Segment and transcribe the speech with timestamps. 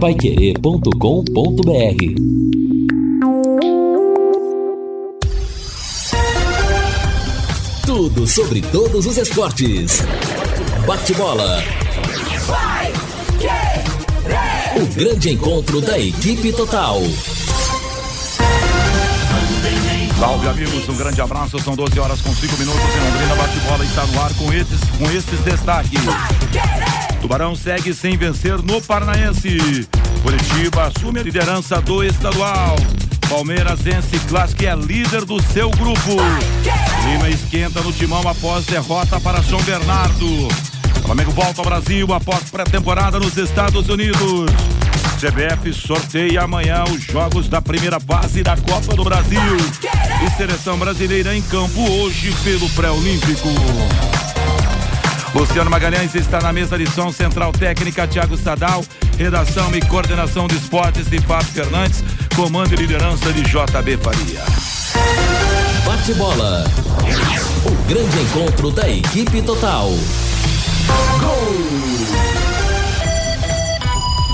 [0.00, 0.90] paiquerê.com.br
[7.86, 10.02] Tudo sobre todos os esportes.
[10.86, 11.62] Bate-bola.
[14.76, 17.00] O grande encontro da equipe total.
[20.18, 21.58] Salve amigos, um grande abraço.
[21.58, 23.34] São 12 horas com 5 minutos em Londrina.
[23.34, 26.00] Bate-bola está no ar com esses, com esses destaques.
[27.26, 29.58] Tubarão segue sem vencer no Paranaense.
[30.22, 32.76] Curitiba assume a liderança do estadual.
[33.28, 36.12] Palmeiras vence Clássico é líder do seu grupo.
[37.10, 40.46] Lima esquenta no timão após derrota para São Bernardo.
[41.04, 44.48] Flamengo volta ao Brasil após pré-temporada nos Estados Unidos.
[45.18, 49.40] CBF sorteia amanhã os jogos da primeira fase da Copa do Brasil.
[50.24, 53.48] E seleção brasileira em campo hoje pelo pré-olímpico.
[55.34, 58.84] Luciano Magalhães está na mesa de som central técnica Thiago Sadal,
[59.18, 62.02] redação e coordenação de esportes de Fábio Fernandes,
[62.34, 64.44] comando e liderança de JB Faria.
[65.84, 66.64] Bate bola.
[67.64, 69.90] O grande encontro da equipe total.
[71.20, 72.15] Gol!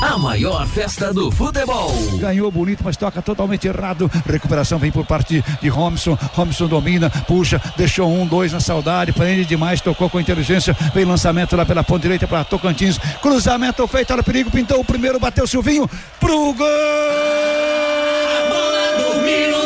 [0.02, 1.92] A maior festa do futebol.
[2.18, 4.10] Ganhou bonito, mas toca totalmente errado.
[4.26, 6.18] Recuperação vem por parte de Robson.
[6.34, 10.76] Robson domina, puxa, deixou um, dois na saudade, prende demais, tocou com inteligência.
[10.92, 12.98] Vem lançamento lá pela ponta direita para Tocantins.
[13.22, 16.66] Cruzamento feito, olha o perigo, pintou o primeiro, bateu o Silvinho pro gol!
[16.66, 18.82] A bola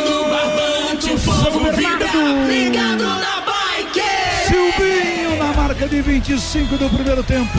[0.05, 2.07] no barbante, o povo vibra,
[2.47, 4.01] ligado na bike.
[4.45, 7.57] Silvinho na marca de 25 do primeiro tempo.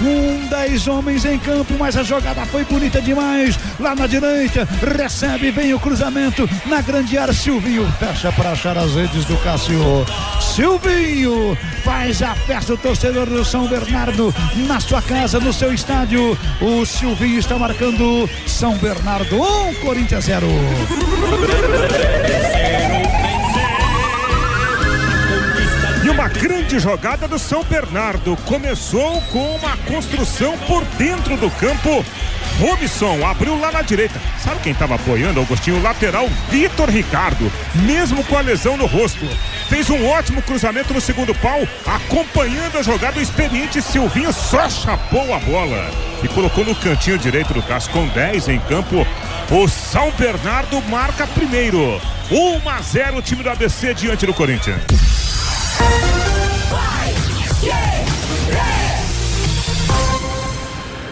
[0.00, 3.58] Um, dez homens em campo, mas a jogada foi bonita demais.
[3.78, 7.32] Lá na direita, recebe, vem o cruzamento na grande área.
[7.32, 10.04] Silvinho fecha para achar as redes do Cássio.
[10.40, 14.34] Silvinho faz a festa do torcedor do São Bernardo
[14.66, 16.36] na sua casa, no seu estádio.
[16.60, 20.46] O Silvinho está marcando São Bernardo 1, um, Corinthians 0.
[26.64, 28.36] Grande jogada do São Bernardo.
[28.46, 32.04] Começou com uma construção por dentro do campo.
[32.58, 34.18] Robson abriu lá na direita.
[34.38, 35.76] Sabe quem estava apoiando, Augustinho?
[35.76, 39.26] O lateral Vitor Ricardo, mesmo com a lesão no rosto.
[39.68, 43.18] Fez um ótimo cruzamento no segundo pau, acompanhando a jogada.
[43.18, 45.90] O experiente Silvinho só chapou a bola
[46.22, 49.06] e colocou no cantinho direito do casco com 10 em campo.
[49.50, 52.00] O São Bernardo marca primeiro.
[52.30, 54.82] 1 a 0 o time do ABC diante do Corinthians.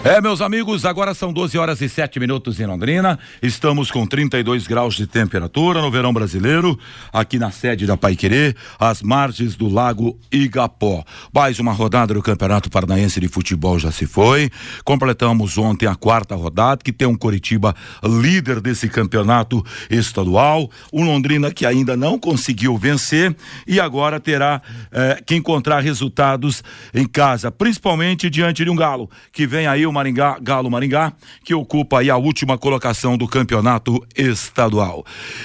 [0.04, 3.20] É, meus amigos, agora são 12 horas e 7 minutos em Londrina.
[3.40, 6.76] Estamos com 32 graus de temperatura no verão brasileiro,
[7.12, 11.04] aqui na sede da Paiquerê, às margens do Lago Igapó.
[11.32, 14.50] Mais uma rodada do Campeonato Paranaense de Futebol já se foi.
[14.84, 20.68] Completamos ontem a quarta rodada, que tem um Coritiba líder desse campeonato estadual.
[20.92, 23.36] Um Londrina que ainda não conseguiu vencer
[23.68, 29.46] e agora terá eh, que encontrar resultados em casa, principalmente diante de um Galo, que
[29.46, 31.12] vem aí o Maringá, Galo Maringá,
[31.44, 35.04] que ocupa aí a última colocação do campeonato estadual.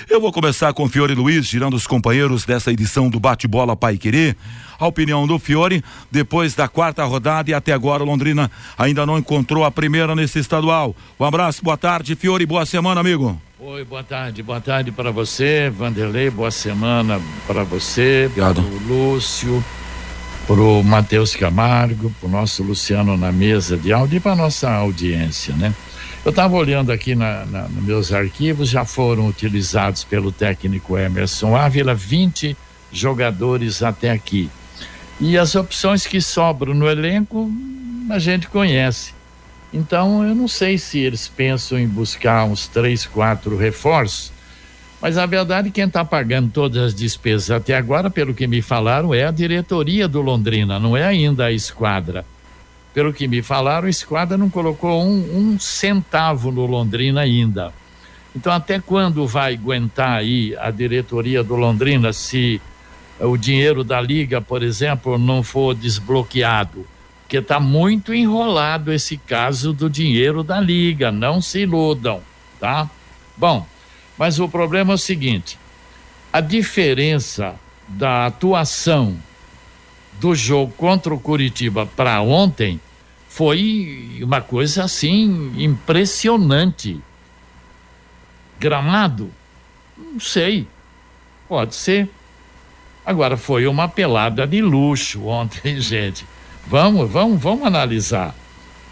[0.10, 3.98] Eu vou começar com o Fiore Luiz, girando os companheiros dessa edição do Bate-Bola Pai
[3.98, 4.36] Querer.
[4.80, 9.66] A opinião do Fiore, depois da quarta rodada e até agora Londrina ainda não encontrou
[9.66, 10.96] a primeira nesse estadual.
[11.20, 13.42] Um abraço, boa tarde, Fiore, boa semana, amigo.
[13.60, 18.62] Oi, boa tarde, boa tarde para você, Vanderlei, boa semana para você, Obrigado.
[18.62, 19.66] para o Lúcio,
[20.48, 25.74] pro Matheus Camargo, pro nosso Luciano na mesa de áudio e para nossa audiência, né?
[26.24, 31.54] Eu estava olhando aqui na, na, nos meus arquivos, já foram utilizados pelo técnico Emerson
[31.54, 32.56] Ávila 20
[32.92, 34.50] jogadores até aqui.
[35.20, 37.52] E as opções que sobram no elenco
[38.10, 39.14] a gente conhece.
[39.74, 44.32] Então eu não sei se eles pensam em buscar uns três, quatro reforços
[45.02, 49.14] mas a verdade, quem está pagando todas as despesas até agora, pelo que me falaram,
[49.14, 52.26] é a diretoria do Londrina, não é ainda a esquadra.
[52.94, 57.72] Pelo que me falaram, a esquadra não colocou um, um centavo no Londrina ainda.
[58.36, 62.60] Então, até quando vai aguentar aí a diretoria do Londrina se
[63.20, 66.88] o dinheiro da liga, por exemplo, não for desbloqueado?
[67.22, 72.22] Porque está muito enrolado esse caso do dinheiro da liga, não se iludam,
[72.60, 72.90] tá?
[73.36, 73.68] Bom,
[74.18, 75.58] mas o problema é o seguinte:
[76.32, 77.56] a diferença
[77.88, 79.18] da atuação
[80.20, 82.80] do jogo contra o Curitiba para ontem
[83.30, 87.00] foi uma coisa assim impressionante.
[88.60, 89.32] Gramado?
[89.96, 90.68] Não sei.
[91.48, 92.10] Pode ser.
[93.06, 96.26] Agora foi uma pelada de luxo ontem, gente.
[96.66, 98.36] Vamos, vamos, vamos analisar.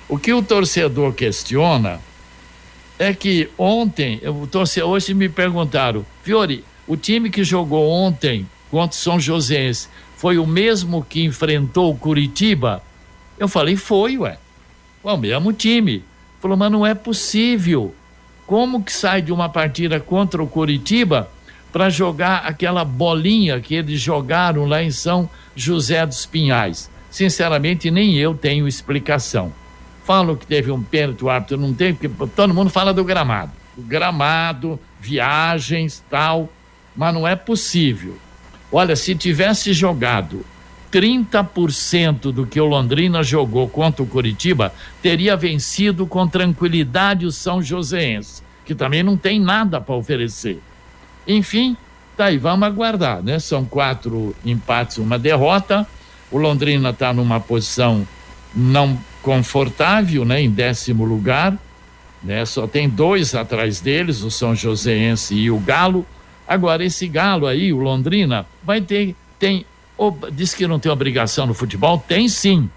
[0.08, 2.00] O que o torcedor questiona
[2.98, 4.22] é que ontem,
[4.52, 10.38] torcedor, hoje me perguntaram, Fiore, o time que jogou ontem contra o São Joséense foi
[10.38, 12.82] o mesmo que enfrentou o Curitiba?
[13.38, 14.38] Eu falei, foi, ué.
[15.02, 16.04] Foi o mesmo time.
[16.40, 17.94] Falou, mas não é possível.
[18.48, 21.30] Como que sai de uma partida contra o Curitiba
[21.72, 26.90] para jogar aquela bolinha que eles jogaram lá em São José dos Pinhais?
[27.10, 29.52] Sinceramente, nem eu tenho explicação.
[30.06, 33.52] Falo que teve um pênalti, o árbitro não tem, porque todo mundo fala do gramado.
[33.76, 36.48] O gramado, viagens, tal,
[36.96, 38.16] mas não é possível.
[38.72, 40.46] Olha, se tivesse jogado
[40.92, 44.72] 30% do que o Londrina jogou contra o Curitiba,
[45.02, 50.62] teria vencido com tranquilidade o São Joséense, que também não tem nada para oferecer.
[51.28, 51.76] Enfim,
[52.16, 53.40] tá aí, vamos aguardar, né?
[53.40, 55.88] São quatro empates, uma derrota.
[56.30, 58.08] O Londrina está numa posição
[58.54, 60.44] não confortável, né?
[60.44, 61.58] Em décimo lugar,
[62.22, 62.46] né?
[62.46, 66.06] Só tem dois atrás deles, o São Joséense e o Galo.
[66.48, 69.66] Agora, esse Galo aí, o Londrina, vai ter, tem,
[70.32, 71.98] diz que não tem obrigação no futebol?
[71.98, 72.70] Tem sim.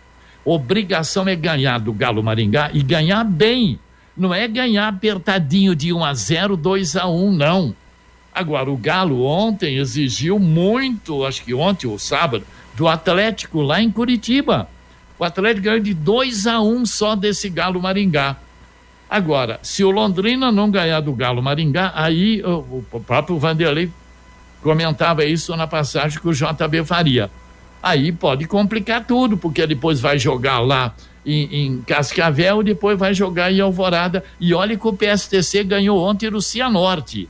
[0.43, 3.79] Obrigação é ganhar do Galo Maringá e ganhar bem.
[4.17, 7.75] Não é ganhar apertadinho de 1 a 0, 2 a 1, não.
[8.35, 13.91] Agora, o Galo ontem exigiu muito, acho que ontem ou sábado, do Atlético lá em
[13.91, 14.67] Curitiba.
[15.19, 18.37] O Atlético ganhou de 2 a 1 só desse Galo Maringá.
[19.11, 23.91] Agora, se o Londrina não ganhar do Galo Maringá, aí o, próprio Vanderlei
[24.63, 27.31] comentava isso na passagem que o JB faria.
[27.83, 30.95] Aí pode complicar tudo, porque depois vai jogar lá
[31.29, 34.25] em, em Cascavel depois vai jogar em Alvorada.
[34.41, 37.29] E olha que o PSTC ganhou ontem no Cianorte.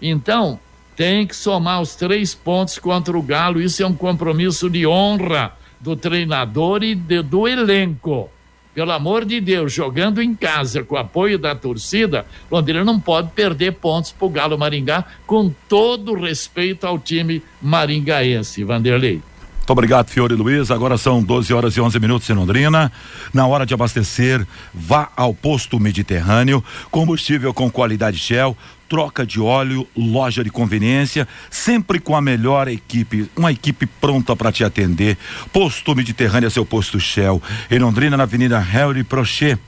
[0.00, 0.58] Então,
[0.94, 3.60] tem que somar os três pontos contra o Galo.
[3.60, 5.52] Isso é um compromisso de honra
[5.84, 8.30] do treinador e de, do elenco.
[8.74, 13.30] Pelo amor de Deus, jogando em casa com o apoio da torcida, Londrina não pode
[13.32, 18.64] perder pontos para o Galo Maringá, com todo respeito ao time maringaense.
[18.64, 19.22] Vanderlei.
[19.58, 20.70] Muito obrigado, Fiore Luiz.
[20.70, 22.90] Agora são 12 horas e 11 minutos em Londrina.
[23.32, 26.64] Na hora de abastecer, vá ao posto Mediterrâneo.
[26.90, 28.56] Combustível com qualidade Shell,
[28.94, 34.52] troca de óleo, loja de conveniência, sempre com a melhor equipe, uma equipe pronta para
[34.52, 35.18] te atender.
[35.52, 37.42] Posto Mediterrâneo é seu posto Shell.
[37.68, 39.58] Em Londrina, na Avenida Harry Prochet.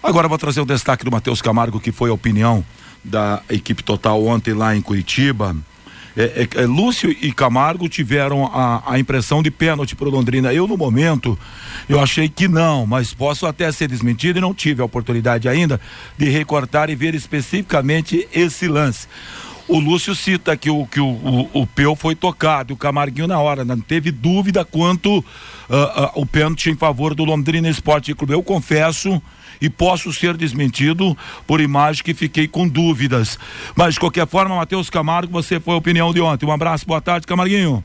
[0.00, 2.64] Agora vou trazer o destaque do Matheus Camargo, que foi a opinião
[3.02, 5.56] da equipe total ontem lá em Curitiba.
[6.16, 10.52] É, é, é, Lúcio e Camargo tiveram a, a impressão de pênalti para o Londrina.
[10.52, 11.38] Eu, no momento,
[11.88, 15.80] eu achei que não, mas posso até ser desmentido e não tive a oportunidade ainda
[16.16, 19.06] de recortar e ver especificamente esse lance.
[19.68, 23.38] O Lúcio cita que o, que o, o, o Peu foi tocado, o Camarguinho na
[23.38, 28.32] hora, não teve dúvida quanto uh, uh, o pênalti em favor do Londrina Esporte Clube.
[28.32, 29.20] Eu confesso
[29.60, 31.16] e posso ser desmentido
[31.46, 33.38] por imagem que fiquei com dúvidas.
[33.74, 36.46] Mas de qualquer forma, Matheus Camargo, você foi a opinião de ontem.
[36.46, 37.82] Um abraço, boa tarde, Camarguinho.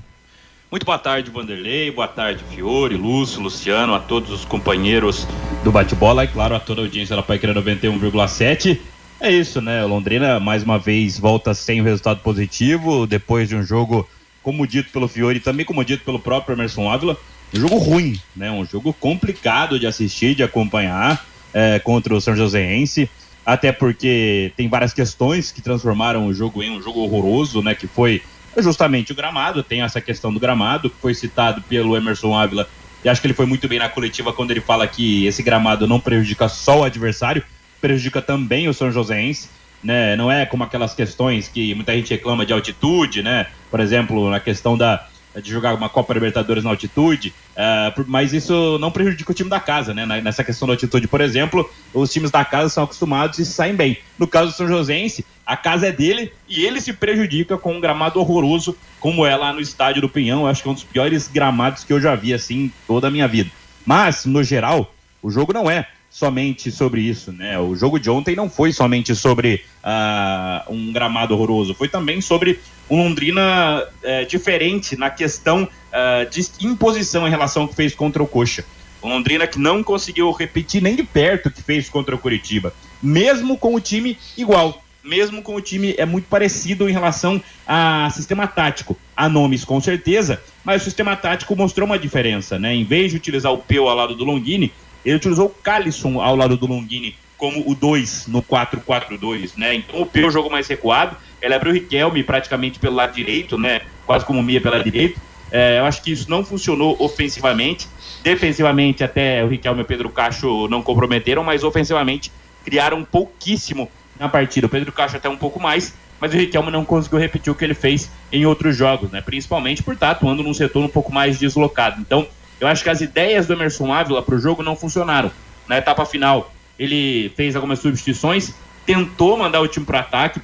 [0.73, 5.27] Muito boa tarde, Vanderlei, boa tarde, Fiore, Lúcio, Luciano, a todos os companheiros
[5.63, 8.79] do bate-bola e, claro, a toda a audiência da Paiqueira 91,7.
[9.19, 9.85] É isso, né?
[9.85, 14.09] Londrina, mais uma vez, volta sem o resultado positivo, depois de um jogo,
[14.41, 17.15] como dito pelo Fiore e também como dito pelo próprio Emerson Ávila,
[17.53, 18.49] um jogo ruim, né?
[18.49, 21.23] Um jogo complicado de assistir, de acompanhar
[21.53, 23.09] é, contra o São Joséense,
[23.45, 27.75] até porque tem várias questões que transformaram o jogo em um jogo horroroso, né?
[27.75, 28.21] Que foi
[28.57, 32.67] justamente o gramado, tem essa questão do gramado, que foi citado pelo Emerson Ávila,
[33.03, 35.85] e acho que ele foi muito bem na coletiva quando ele fala que esse gramado
[35.87, 37.43] não prejudica só o adversário,
[37.81, 39.49] prejudica também o São Joséense.
[39.83, 43.47] Né, não é como aquelas questões que muita gente reclama de altitude, né?
[43.69, 45.09] Por exemplo, na questão da,
[45.41, 49.59] de jogar uma Copa Libertadores na altitude, uh, mas isso não prejudica o time da
[49.59, 50.05] casa, né?
[50.21, 53.97] Nessa questão da altitude, por exemplo, os times da casa são acostumados e saem bem.
[54.17, 57.81] No caso do São Joséense, a casa é dele e ele se prejudica com um
[57.81, 60.47] gramado horroroso, como é lá no estádio do Pinhão.
[60.47, 63.27] Acho que é um dos piores gramados que eu já vi, assim, toda a minha
[63.27, 63.49] vida.
[63.85, 67.57] Mas, no geral, o jogo não é somente sobre isso, né?
[67.57, 72.59] O jogo de ontem não foi somente sobre uh, um gramado horroroso, foi também sobre
[72.87, 78.21] um Londrina uh, diferente na questão uh, de imposição em relação ao que fez contra
[78.21, 78.63] o Coxa.
[79.01, 82.71] O Londrina que não conseguiu repetir nem de perto o que fez contra o Curitiba,
[83.01, 88.07] mesmo com o time igual, mesmo com o time é muito parecido em relação a
[88.11, 88.95] sistema tático.
[89.17, 92.73] Há nomes com certeza, mas o sistema tático mostrou uma diferença, né?
[92.73, 94.71] Em vez de utilizar o Peu ao lado do Longini,
[95.05, 99.75] ele utilizou o Calisson ao lado do Longini como o 2 no 4-4-2, né?
[99.75, 103.81] Então o Peu jogou mais recuado, ele abriu o Riquelme praticamente pelo lado direito, né?
[104.05, 105.19] Quase como meia pela direita.
[105.51, 107.87] É, eu acho que isso não funcionou ofensivamente.
[108.23, 112.31] Defensivamente, até o Riquelme e o Pedro Cacho não comprometeram, mas ofensivamente
[112.63, 114.67] criaram pouquíssimo na partida.
[114.67, 117.65] O Pedro Cacho até um pouco mais, mas o Riquelme não conseguiu repetir o que
[117.65, 119.21] ele fez em outros jogos, né?
[119.21, 121.99] Principalmente por estar atuando num setor um pouco mais deslocado.
[121.99, 122.25] Então,
[122.63, 125.29] eu acho que as ideias do Emerson Ávila para o jogo não funcionaram.
[125.67, 128.53] Na etapa final, ele fez algumas substituições,
[128.85, 130.41] tentou mandar o time para ataque,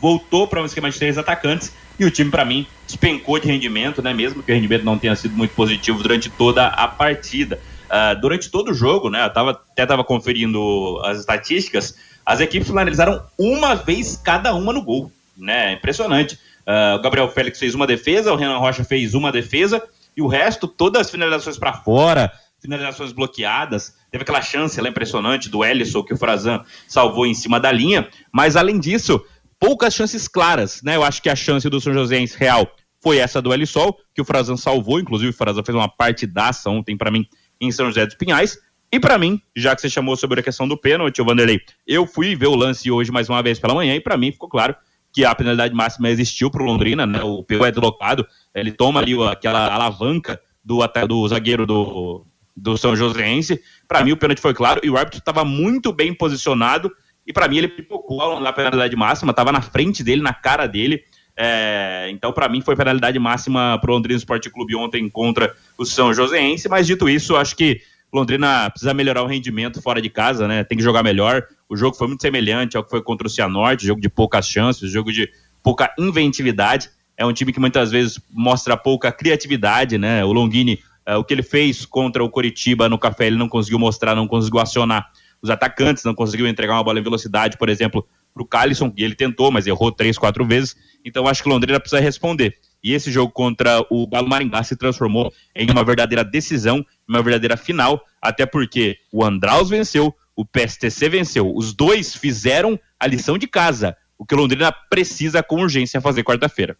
[0.00, 4.00] voltou para um esquema de três atacantes e o time, para mim, despencou de rendimento,
[4.00, 4.14] né?
[4.14, 7.60] Mesmo que o rendimento não tenha sido muito positivo durante toda a partida.
[7.86, 9.24] Uh, durante todo o jogo, né?
[9.24, 14.82] Eu tava, até estava conferindo as estatísticas, as equipes finalizaram uma vez cada uma no
[14.82, 15.72] gol, né?
[15.72, 16.38] Impressionante.
[16.64, 19.82] Uh, o Gabriel Félix fez uma defesa, o Renan Rocha fez uma defesa
[20.20, 23.96] e o resto, todas as finalizações para fora, finalizações bloqueadas.
[24.10, 28.08] Teve aquela chance lá impressionante do Ellison que o Frazan salvou em cima da linha,
[28.30, 29.24] mas além disso,
[29.58, 30.96] poucas chances claras, né?
[30.96, 32.70] Eu acho que a chance do São José real
[33.02, 36.96] foi essa do Elisol, que o Frazan salvou, inclusive o Frazan fez uma partidaça ontem
[36.98, 37.26] para mim
[37.58, 38.58] em São José dos Pinhais.
[38.92, 42.06] E para mim, já que você chamou sobre a questão do pênalti, o Vanderlei, eu
[42.06, 44.76] fui ver o lance hoje mais uma vez pela manhã e para mim ficou claro
[45.12, 47.22] que a penalidade máxima existiu para o Londrina, né?
[47.22, 52.24] O Peu é deslocado, ele toma ali aquela alavanca do, do zagueiro do,
[52.56, 53.60] do São Joséense.
[53.88, 56.90] Para mim, o pênalti foi claro e o árbitro estava muito bem posicionado
[57.26, 61.02] e para mim ele pipocou na penalidade máxima, estava na frente dele, na cara dele.
[61.36, 65.84] É, então, para mim, foi penalidade máxima para o Londrina Esporte Clube ontem contra o
[65.84, 66.68] São Joséense.
[66.68, 67.80] Mas dito isso, acho que
[68.12, 70.64] Londrina precisa melhorar o rendimento fora de casa, né?
[70.64, 71.46] Tem que jogar melhor.
[71.70, 74.90] O jogo foi muito semelhante ao que foi contra o Cianorte, jogo de poucas chances,
[74.90, 75.30] jogo de
[75.62, 76.90] pouca inventividade.
[77.16, 80.24] É um time que muitas vezes mostra pouca criatividade, né?
[80.24, 83.78] O Longini, é, o que ele fez contra o Coritiba no café, ele não conseguiu
[83.78, 88.04] mostrar, não conseguiu acionar os atacantes, não conseguiu entregar uma bola em velocidade, por exemplo,
[88.34, 90.74] para o Calisson, e ele tentou, mas errou três, quatro vezes.
[91.04, 92.56] Então acho que o Londrina precisa responder.
[92.82, 97.56] E esse jogo contra o Galo Maringá se transformou em uma verdadeira decisão, uma verdadeira
[97.56, 101.54] final, até porque o Andraus venceu, o PSTC venceu.
[101.54, 106.78] Os dois fizeram a lição de casa, o que Londrina precisa com urgência fazer quarta-feira.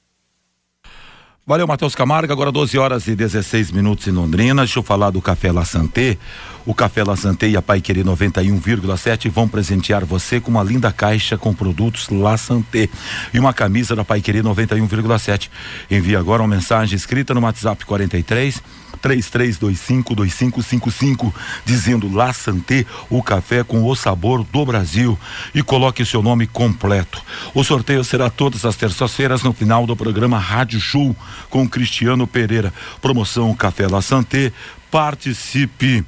[1.50, 2.32] Valeu, Matheus Camargo.
[2.32, 4.62] Agora 12 horas e 16 minutos em Londrina.
[4.62, 6.16] Deixa eu falar do Café La Santé.
[6.64, 10.92] O Café La Santé e a Pai Querer 91,7 vão presentear você com uma linda
[10.92, 12.88] caixa com produtos La Santé
[13.34, 15.50] e uma camisa da Pai Querer 91,7.
[15.90, 18.62] Envie agora uma mensagem escrita no WhatsApp 43
[19.00, 21.32] 33252555
[21.64, 25.18] dizendo La Santé, o café com o sabor do Brasil
[25.54, 27.22] e coloque seu nome completo.
[27.54, 31.16] O sorteio será todas as terças-feiras no final do programa Rádio Show
[31.48, 32.72] com Cristiano Pereira.
[33.00, 34.52] Promoção Café La Santé.
[34.90, 36.04] Participe.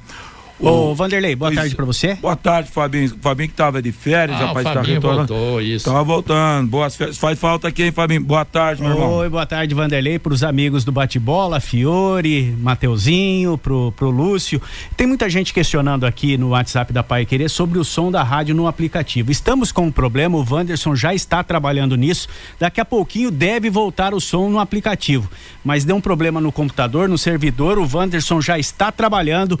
[0.63, 2.15] Ô, Vanderlei, boa tarde para você.
[2.15, 3.17] Boa tarde, Fabinho.
[3.21, 5.33] Fabinho que tava de férias, ah, rapaz, o Fabinho tá retornando.
[5.33, 5.85] voltou, isso.
[5.85, 6.69] Tava voltando.
[6.69, 7.17] Boas férias.
[7.17, 8.23] Faz falta aqui, hein, Fabinho?
[8.23, 9.11] Boa tarde, meu irmão.
[9.15, 14.61] Oi, boa tarde, Vanderlei, pros amigos do bate-bola, Fiore, Mateuzinho, pro, pro Lúcio.
[14.95, 18.55] Tem muita gente questionando aqui no WhatsApp da Pai Querer sobre o som da rádio
[18.55, 19.31] no aplicativo.
[19.31, 22.29] Estamos com um problema, o Wanderson já está trabalhando nisso.
[22.57, 25.29] Daqui a pouquinho deve voltar o som no aplicativo.
[25.63, 29.59] Mas deu um problema no computador, no servidor, o Wanderson já está trabalhando.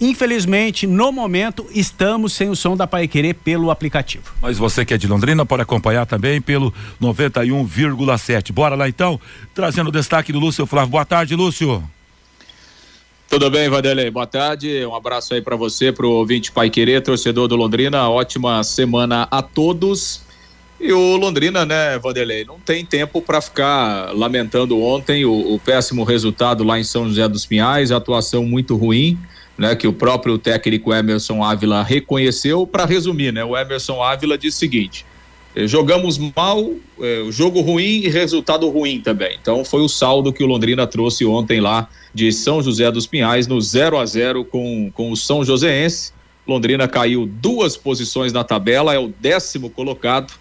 [0.00, 4.32] Infelizmente, no momento, estamos sem o som da Pai Querer pelo aplicativo.
[4.40, 8.50] Mas você que é de Londrina pode acompanhar também pelo 91,7.
[8.50, 9.20] Bora lá então,
[9.54, 10.92] trazendo o destaque do Lúcio Flávio.
[10.92, 11.82] Boa tarde, Lúcio.
[13.28, 14.10] Tudo bem, Vanderlei?
[14.10, 14.86] Boa tarde.
[14.86, 18.08] Um abraço aí para você, pro ouvinte Pai Querer, torcedor do Londrina.
[18.08, 20.22] Ótima semana a todos.
[20.80, 26.04] E o Londrina, né, Vanderlei, não tem tempo para ficar lamentando ontem o, o péssimo
[26.04, 29.18] resultado lá em São José dos Pinhais, a atuação muito ruim
[29.60, 32.66] né, que o próprio técnico Emerson Ávila reconheceu.
[32.66, 35.04] Para resumir, né, o Emerson Ávila disse o seguinte:
[35.54, 39.36] eh, jogamos mal, eh, jogo ruim e resultado ruim também.
[39.38, 43.46] Então foi o saldo que o Londrina trouxe ontem lá de São José dos Pinhais
[43.46, 46.14] no 0 a 0 com, com o São Joséense.
[46.46, 50.32] Londrina caiu duas posições na tabela, é o décimo colocado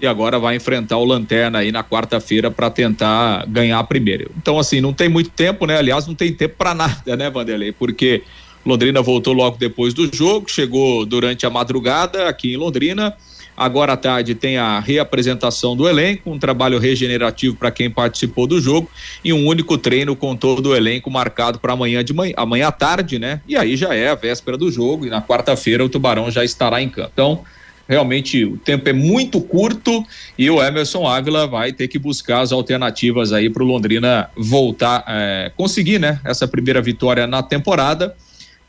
[0.00, 4.30] e agora vai enfrentar o Lanterna aí na quarta-feira para tentar ganhar a primeira.
[4.38, 5.76] Então assim, não tem muito tempo, né?
[5.76, 7.72] Aliás, não tem tempo para nada, né, Vanderlei?
[7.72, 8.22] Porque
[8.64, 13.16] Londrina voltou logo depois do jogo, chegou durante a madrugada aqui em Londrina.
[13.56, 18.58] Agora à tarde tem a reapresentação do elenco, um trabalho regenerativo para quem participou do
[18.58, 18.88] jogo
[19.22, 22.72] e um único treino com todo o elenco marcado para amanhã de manhã, amanhã à
[22.72, 23.42] tarde, né?
[23.46, 26.80] E aí já é a véspera do jogo e na quarta-feira o Tubarão já estará
[26.80, 27.10] em campo.
[27.12, 27.44] Então,
[27.86, 30.06] realmente o tempo é muito curto
[30.38, 35.04] e o Emerson Ávila vai ter que buscar as alternativas aí para o Londrina voltar,
[35.06, 36.18] é, conseguir, né?
[36.24, 38.16] Essa primeira vitória na temporada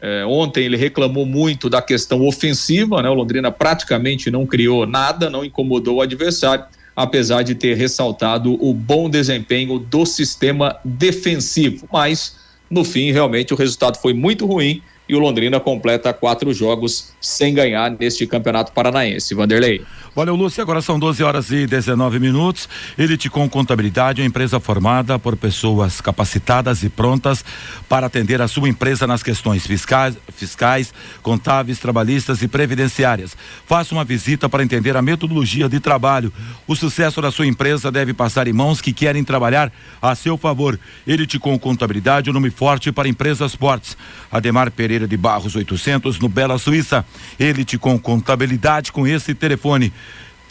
[0.01, 3.09] é, ontem ele reclamou muito da questão ofensiva, né?
[3.09, 6.65] O Londrina praticamente não criou nada, não incomodou o adversário.
[6.93, 11.87] apesar de ter ressaltado o bom desempenho do sistema defensivo.
[11.91, 12.35] Mas,
[12.69, 17.53] no fim, realmente o resultado foi muito ruim e o Londrina completa quatro jogos sem
[17.53, 19.33] ganhar neste Campeonato Paranaense.
[19.33, 19.81] Vanderlei.
[20.13, 20.61] Valeu, Lúcio.
[20.61, 22.67] Agora são 12 horas e 19 minutos.
[22.97, 27.45] Elite com Contabilidade, uma empresa formada por pessoas capacitadas e prontas
[27.87, 33.37] para atender a sua empresa nas questões fiscais, fiscais, contábeis, trabalhistas e previdenciárias.
[33.65, 36.33] Faça uma visita para entender a metodologia de trabalho.
[36.67, 40.77] O sucesso da sua empresa deve passar em mãos que querem trabalhar a seu favor.
[41.07, 43.95] Elite com Contabilidade, o um nome forte para empresas fortes.
[44.29, 47.05] Ademar Pereira de Barros 800, no Bela Suíça.
[47.39, 49.93] Elite com Contabilidade, com esse telefone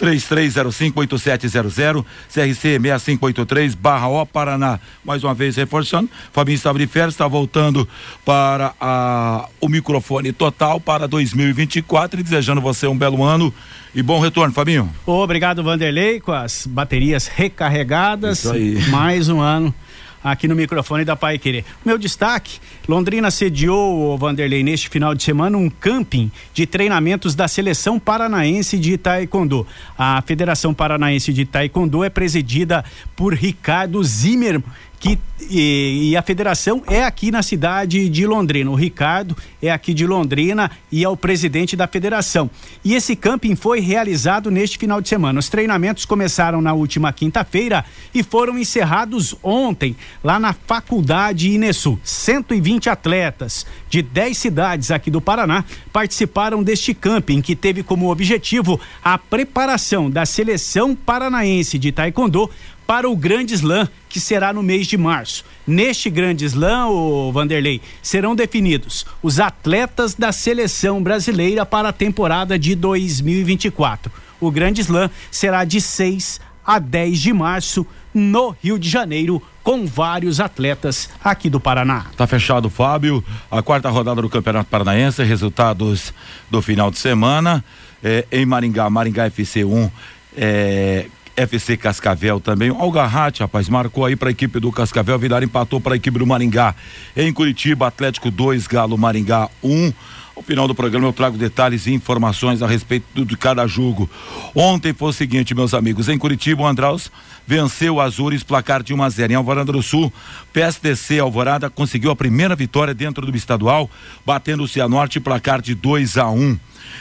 [0.00, 4.80] 33058700, CRC 6583, barra O Paraná.
[5.04, 7.86] Mais uma vez reforçando, Fabinho estava de férias, está voltando
[8.24, 13.52] para a, o microfone total para 2024 e desejando você um belo ano
[13.94, 14.90] e bom retorno, Fabinho.
[15.04, 18.44] Obrigado, Vanderlei, com as baterias recarregadas.
[18.88, 19.74] Mais um ano
[20.22, 21.64] aqui no microfone da Pai Querer.
[21.84, 27.98] Meu destaque: Londrina sediou Vanderlei neste final de semana um camping de treinamentos da seleção
[27.98, 29.66] paranaense de Taekwondo.
[29.96, 32.84] A Federação Paranaense de Taekwondo é presidida
[33.16, 34.62] por Ricardo Zimmer
[35.00, 38.70] que e, e, a federação é aqui na cidade de Londrina.
[38.70, 42.50] O Ricardo é aqui de Londrina e é o presidente da federação.
[42.84, 45.40] E esse camping foi realizado neste final de semana.
[45.40, 51.98] Os treinamentos começaram na última quinta-feira e foram encerrados ontem, lá na Faculdade Inesul.
[52.04, 58.78] 120 atletas de 10 cidades aqui do Paraná participaram deste camping, que teve como objetivo
[59.02, 62.50] a preparação da seleção paranaense de Taekwondo
[62.90, 65.44] para o Grande Slam, que será no mês de março.
[65.64, 72.58] Neste Grande Slam, o Vanderlei, serão definidos os atletas da seleção brasileira para a temporada
[72.58, 74.10] de 2024.
[74.40, 79.86] O Grande Slam será de 6 a 10 de março no Rio de Janeiro, com
[79.86, 82.06] vários atletas aqui do Paraná.
[82.16, 83.24] Tá fechado, Fábio.
[83.48, 86.12] A quarta rodada do Campeonato Paranaense, resultados
[86.50, 87.64] do final de semana.
[88.02, 89.90] É, em Maringá, Maringá FC 1,
[90.36, 91.06] é,
[91.40, 92.70] FC Cascavel também.
[92.70, 95.18] O rapaz, marcou aí para a equipe do Cascavel.
[95.18, 96.74] Vidar empatou para a equipe do Maringá.
[97.16, 99.70] Em Curitiba, Atlético 2, Galo Maringá 1.
[99.70, 99.92] Um.
[100.36, 104.08] Ao final do programa eu trago detalhes e informações a respeito de cada jogo.
[104.54, 107.10] Ontem foi o seguinte, meus amigos, em Curitiba o Andraus
[107.46, 110.12] venceu o Azures placar de 1 a 0 em Alvorada do Sul.
[110.52, 113.90] PSDC Alvorada conseguiu a primeira vitória dentro do estadual,
[114.24, 116.58] batendo o Cianorte placar de 2 a 1.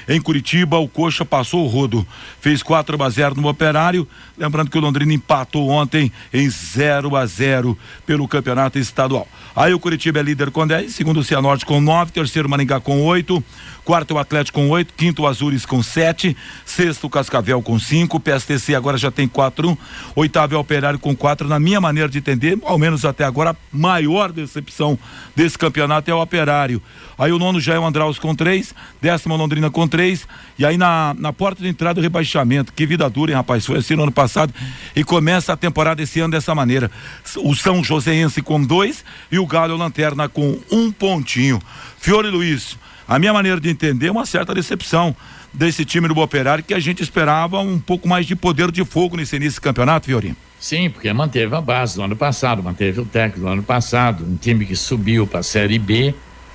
[0.08, 2.06] Em Curitiba, o Coxa passou o rodo,
[2.39, 4.08] fez 4 a 0 no Operário.
[4.38, 9.28] Lembrando que o Londrina empatou ontem em 0 a 0 pelo campeonato estadual.
[9.56, 13.02] Aí o Curitiba é líder com 10, segundo o Cianorte com 9, terceiro Maringá com
[13.04, 13.44] 8,
[13.89, 18.19] quarto o Atlético com 8, quinto o Azures com 7, sexto o Cascavel com 5,
[18.19, 19.75] PSTC agora já tem 4,
[20.15, 21.47] oitavo é o Operário com 4.
[21.47, 24.95] Na minha maneira de entender, ao menos até agora, a maior decepção
[25.36, 26.80] desse campeonato é o Operário.
[27.17, 30.28] Aí o nono já é o Andraus com 3, décimo Londrina com 3,
[30.60, 32.71] e aí na, na porta de entrada o rebaixamento.
[32.71, 33.65] Que vida dura, hein, rapaz?
[33.65, 34.54] Foi assim no ano passado
[34.95, 36.91] e começa a temporada esse ano dessa maneira.
[37.38, 41.60] O São Joséense com 2 e o Galo Lanterna com um pontinho.
[41.97, 42.78] Fiore Luiz,
[43.10, 45.15] a minha maneira de entender é uma certa decepção
[45.52, 49.17] desse time do Operário que a gente esperava um pouco mais de poder de fogo
[49.17, 50.36] nesse início do campeonato, Fiorinho.
[50.60, 54.36] Sim, porque manteve a base do ano passado, manteve o técnico do ano passado, um
[54.36, 56.13] time que subiu para a Série B.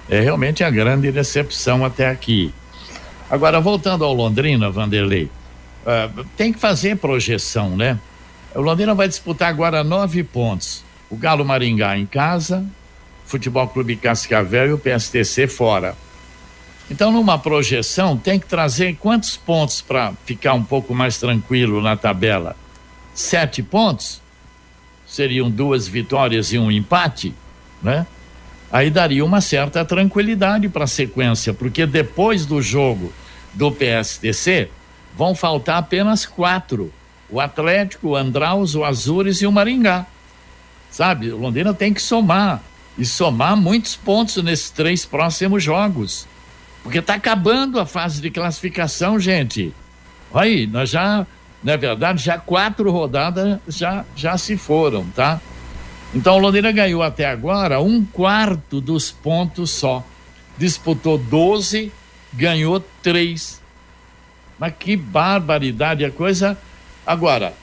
[0.09, 2.55] É realmente a grande decepção até aqui.
[3.29, 7.99] Agora, voltando ao Londrina, Vanderlei, uh, tem que fazer projeção, né?
[8.55, 10.85] O Londrina vai disputar agora nove pontos.
[11.11, 12.65] O Galo Maringá em casa,
[13.27, 15.97] Futebol Clube Cascavel e o PSTC fora.
[16.91, 21.97] Então, numa projeção, tem que trazer quantos pontos para ficar um pouco mais tranquilo na
[21.97, 22.57] tabela?
[23.15, 24.21] Sete pontos?
[25.07, 27.35] Seriam duas vitórias e um empate,
[27.83, 28.07] né?
[28.71, 33.13] Aí daria uma certa tranquilidade para a sequência, porque depois do jogo
[33.53, 34.69] do PSTC
[35.17, 36.93] vão faltar apenas quatro:
[37.31, 40.07] o Atlético, o Andraus, o Azures e o Maringá.
[40.91, 42.63] Sabe, o Londrina tem que somar
[42.99, 46.27] e somar muitos pontos nesses três próximos jogos.
[46.85, 49.73] Porque está acabando a fase de classificação, gente.
[50.35, 51.27] Aí, nós já,
[51.63, 55.41] na verdade, já quatro rodadas já, já se foram, tá?
[56.15, 60.05] Então o Londrina ganhou até agora um quarto dos pontos só.
[60.59, 61.91] Disputou 12,
[62.35, 63.63] ganhou três.
[64.59, 66.59] Mas que barbaridade a coisa.
[67.07, 67.55] Agora,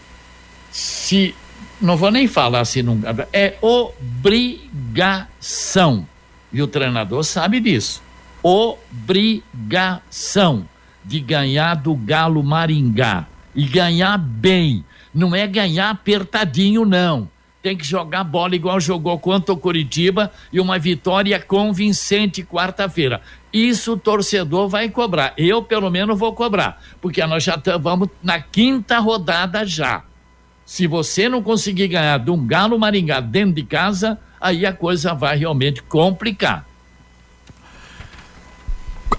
[0.71, 1.35] se.
[1.79, 2.99] Não vou nem falar se não.
[3.31, 5.15] É obrigação.
[6.51, 8.01] E o treinador sabe disso
[8.43, 9.45] obrigação
[11.03, 17.29] de ganhar do Galo Maringá e ganhar bem, Não é ganhar apertadinho, não.
[17.61, 23.21] Tem que jogar bola igual jogou contra o Curitiba e uma vitória convincente quarta-feira.
[23.51, 25.33] Isso o torcedor vai cobrar.
[25.37, 30.03] Eu, pelo menos, vou cobrar, porque nós já vamos na quinta rodada já.
[30.65, 35.13] Se você não conseguir ganhar de um Galo Maringá dentro de casa, aí a coisa
[35.13, 36.65] vai realmente complicar.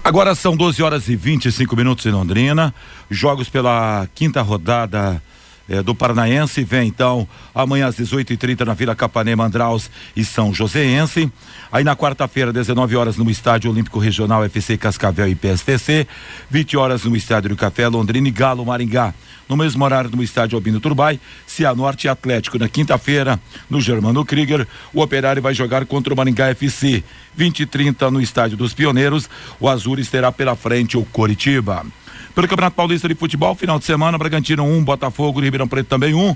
[0.03, 2.75] Agora são 12 horas e 25 minutos em Londrina.
[3.09, 5.23] Jogos pela quinta rodada
[5.67, 6.63] é, do Paranaense.
[6.63, 11.31] Vem então amanhã às 18h30 na Vila Capanema, Andraus e São Joséense.
[11.71, 16.07] Aí na quarta-feira, 19 horas, no Estádio Olímpico Regional FC Cascavel e PSTC.
[16.49, 19.13] 20 horas no Estádio do Café, Londrina e Galo Maringá.
[19.47, 22.57] No mesmo horário, no estádio Albino Turbai, Cianorte Atlético.
[22.57, 27.03] Na quinta-feira, no Germano Krieger, o Operário vai jogar contra o Maringá FC.
[27.35, 31.85] 20 e 30 no estádio dos Pioneiros, o Azures terá pela frente o Coritiba.
[32.35, 35.87] Pelo Campeonato Paulista de Futebol, final de semana, Bragantino 1, um, Botafogo e Ribeirão Preto
[35.87, 36.19] também 1.
[36.19, 36.35] Um.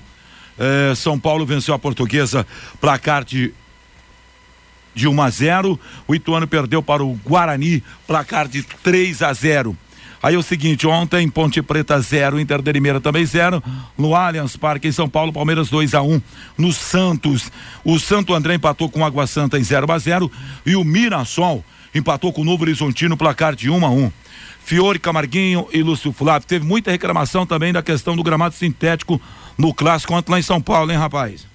[0.59, 2.45] É, São Paulo venceu a Portuguesa,
[2.79, 3.53] placar de
[4.97, 5.79] de 1 a 0.
[6.07, 9.77] O Ituano perdeu para o Guarani, placar de 3 a 0.
[10.21, 13.63] Aí é o seguinte, ontem Ponte Preta 0, Inter de Limeira também 0,
[13.95, 16.21] no Allianz Parque em São Paulo, Palmeiras 2 a 1 um.
[16.57, 17.51] no Santos.
[17.83, 20.31] O Santo André empatou com o Água Santa em 0 a 0
[20.65, 24.11] e o Mirassol empatou com o Novo Horizontino, placar de 1 a 1.
[24.67, 26.45] Fiore, Camarguinho e Lúcio Flávio.
[26.45, 29.21] Teve muita reclamação também da questão do gramado sintético
[29.57, 31.47] no clássico ontem lá em São Paulo, hein, rapaz?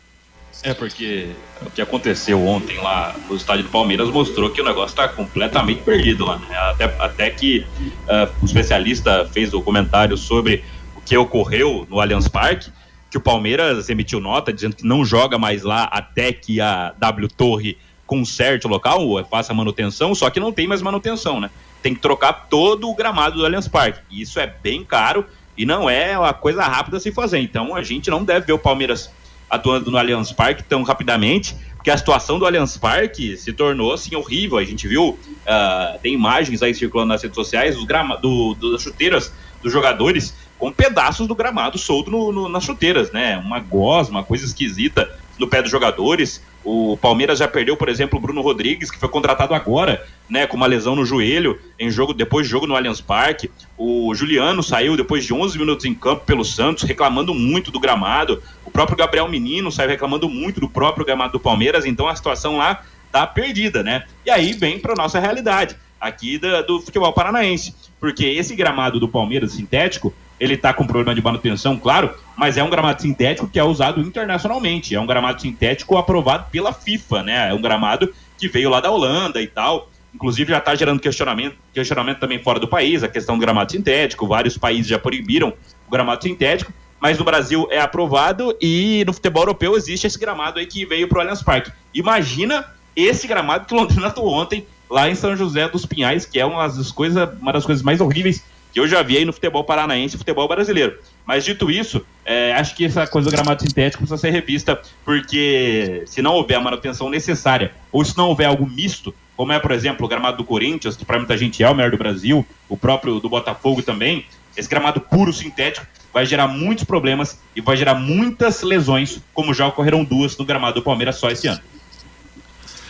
[0.62, 1.29] É, porque
[1.61, 5.83] o que aconteceu ontem lá no estádio do Palmeiras mostrou que o negócio está completamente
[5.83, 6.38] perdido lá.
[6.38, 6.57] Né?
[6.57, 10.64] Até, até que uh, o especialista fez o comentário sobre
[10.96, 12.70] o que ocorreu no Allianz Parque,
[13.11, 17.29] que o Palmeiras emitiu nota dizendo que não joga mais lá até que a W
[17.29, 21.51] Torre conserte o local, ou faça manutenção, só que não tem mais manutenção, né?
[21.83, 24.01] Tem que trocar todo o gramado do Allianz Parque.
[24.11, 27.38] E isso é bem caro e não é uma coisa rápida a se fazer.
[27.40, 29.11] Então a gente não deve ver o Palmeiras
[29.51, 34.14] atuando no Allianz Parque tão rapidamente, porque a situação do Allianz Parque se tornou assim
[34.14, 34.57] horrível.
[34.57, 39.33] A gente viu, uh, tem imagens aí circulando nas redes sociais do, do, das chuteiras
[39.62, 43.37] dos jogadores com pedaços do gramado solto no, no, nas chuteiras, né?
[43.37, 46.40] Uma gosma, uma coisa esquisita no pé dos jogadores.
[46.64, 50.57] O Palmeiras já perdeu, por exemplo, o Bruno Rodrigues, que foi contratado agora, né, com
[50.57, 53.51] uma lesão no joelho, em jogo depois de jogo no Allianz Parque.
[53.77, 58.42] O Juliano saiu depois de 11 minutos em campo pelo Santos, reclamando muito do gramado.
[58.64, 62.59] O próprio Gabriel Menino saiu reclamando muito do próprio gramado do Palmeiras, então a situação
[62.59, 64.05] lá tá perdida, né?
[64.25, 69.53] E aí vem para nossa realidade aqui do futebol paranaense, porque esse gramado do Palmeiras
[69.53, 73.62] sintético ele está com problema de manutenção, claro, mas é um gramado sintético que é
[73.62, 74.92] usado internacionalmente.
[74.92, 77.50] É um gramado sintético aprovado pela FIFA, né?
[77.50, 79.88] É um gramado que veio lá da Holanda e tal.
[80.12, 84.26] Inclusive já está gerando questionamento, questionamento também fora do país, a questão do gramado sintético.
[84.26, 85.52] Vários países já proibiram
[85.87, 90.59] o gramado sintético, mas no Brasil é aprovado e no futebol europeu existe esse gramado
[90.59, 91.70] aí que veio para o Allianz Parque.
[91.94, 96.44] Imagina esse gramado que Londrina atuou ontem lá em São José dos Pinhais, que é
[96.44, 98.42] uma das coisas, uma das coisas mais horríveis
[98.73, 100.99] que eu já vi aí no futebol paranaense e futebol brasileiro.
[101.27, 106.03] Mas dito isso, é, acho que essa coisa do gramado sintético precisa ser revista, porque
[106.07, 109.71] se não houver a manutenção necessária, ou se não houver algo misto, como é, por
[109.73, 112.77] exemplo, o gramado do Corinthians, que para muita gente é o melhor do Brasil, o
[112.77, 114.25] próprio do Botafogo também,
[114.57, 119.67] esse gramado puro sintético vai gerar muitos problemas e vai gerar muitas lesões, como já
[119.67, 121.61] ocorreram duas no gramado do Palmeiras só esse ano.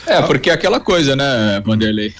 [0.07, 2.12] É, porque é aquela coisa, né, Vanderlei?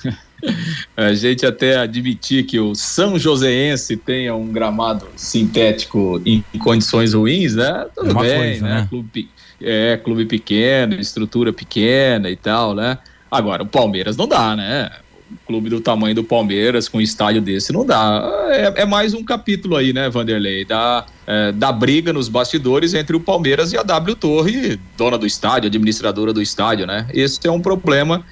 [0.97, 7.55] A gente até admitir que o São Joséense tenha um gramado sintético em condições ruins,
[7.55, 7.87] né?
[7.95, 8.75] Tudo é bem, coisa, né?
[8.81, 8.87] né?
[8.89, 9.29] Clube,
[9.61, 12.99] é, clube pequeno, estrutura pequena e tal, né?
[13.31, 14.91] Agora, o Palmeiras não dá, né?
[15.31, 18.23] Um clube do tamanho do Palmeiras, com um estádio desse, não dá.
[18.51, 20.65] É, é mais um capítulo aí, né, Vanderlei?
[20.65, 25.27] Da, é, da briga nos bastidores entre o Palmeiras e a W Torre, dona do
[25.27, 27.07] estádio, administradora do estádio, né?
[27.15, 28.23] Esse é um problema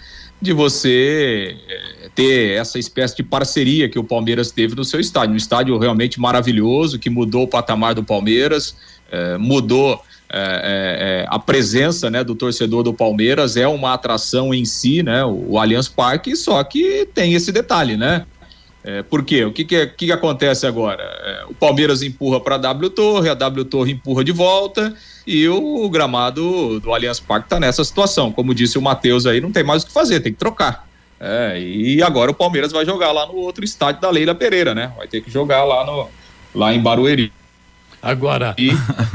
[0.42, 5.34] de você é, ter essa espécie de parceria que o Palmeiras teve no seu estádio.
[5.34, 8.76] Um estádio realmente maravilhoso, que mudou o patamar do Palmeiras,
[9.10, 14.54] é, mudou é, é, é a presença né, do torcedor do Palmeiras, é uma atração
[14.54, 18.24] em si, né, o, o Allianz Parque, só que tem esse detalhe, né?
[18.82, 19.44] É, por quê?
[19.44, 21.02] O que, que, que acontece agora?
[21.02, 24.94] É, o Palmeiras empurra para a W Torre, a W Torre empurra de volta
[25.26, 28.32] e o, o gramado do Allianz Parque está nessa situação.
[28.32, 30.89] Como disse o Matheus aí, não tem mais o que fazer, tem que trocar.
[31.20, 34.90] É, e agora o Palmeiras vai jogar lá no outro estádio da Leila Pereira, né?
[34.96, 36.08] Vai ter que jogar lá, no,
[36.54, 37.30] lá em Barueri.
[38.02, 38.54] Agora.
[38.56, 38.70] E,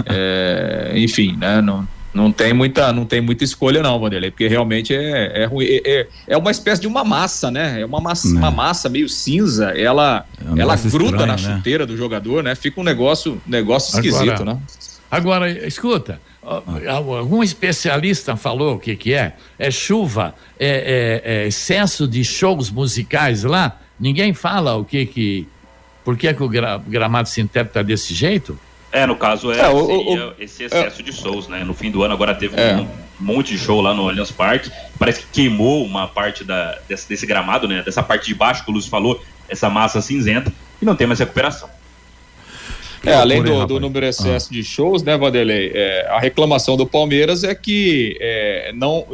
[0.05, 1.61] é, enfim, né?
[1.61, 5.65] Não, não tem muita não tem muita escolha não, Vanderlei, porque realmente é, é ruim.
[5.65, 7.81] É, é, é uma espécie de uma massa, né?
[7.81, 8.55] É uma massa, uma né.
[8.55, 11.37] massa meio cinza, ela, é ela gruda estranho, na né?
[11.37, 12.53] chuteira do jogador, né?
[12.53, 14.59] Fica um negócio, negócio esquisito, Agora, né?
[15.09, 16.19] Agora, escuta,
[16.87, 19.35] algum especialista falou o que que é?
[19.57, 23.79] É chuva, é, é, é excesso de shows musicais lá?
[23.99, 25.47] Ninguém fala o que que...
[26.03, 28.59] Por que, que o gramado sintético está desse jeito?
[28.95, 31.65] É, no caso é, é o, o, esse excesso é, de shows, né?
[31.65, 32.77] No fim do ano agora teve é.
[32.77, 32.87] um
[33.19, 34.71] monte de show lá no Allianz Parque.
[34.97, 37.83] Parece que queimou uma parte da, desse, desse, gramado, né?
[37.83, 41.19] Dessa parte de baixo que o Lúcio falou, essa massa cinzenta, e não tem mais
[41.19, 41.69] recuperação.
[43.05, 44.53] É, além do, do número excesso ah.
[44.53, 45.71] de shows, né, Vanderlei?
[45.73, 49.05] É, a reclamação do Palmeiras é que é, não,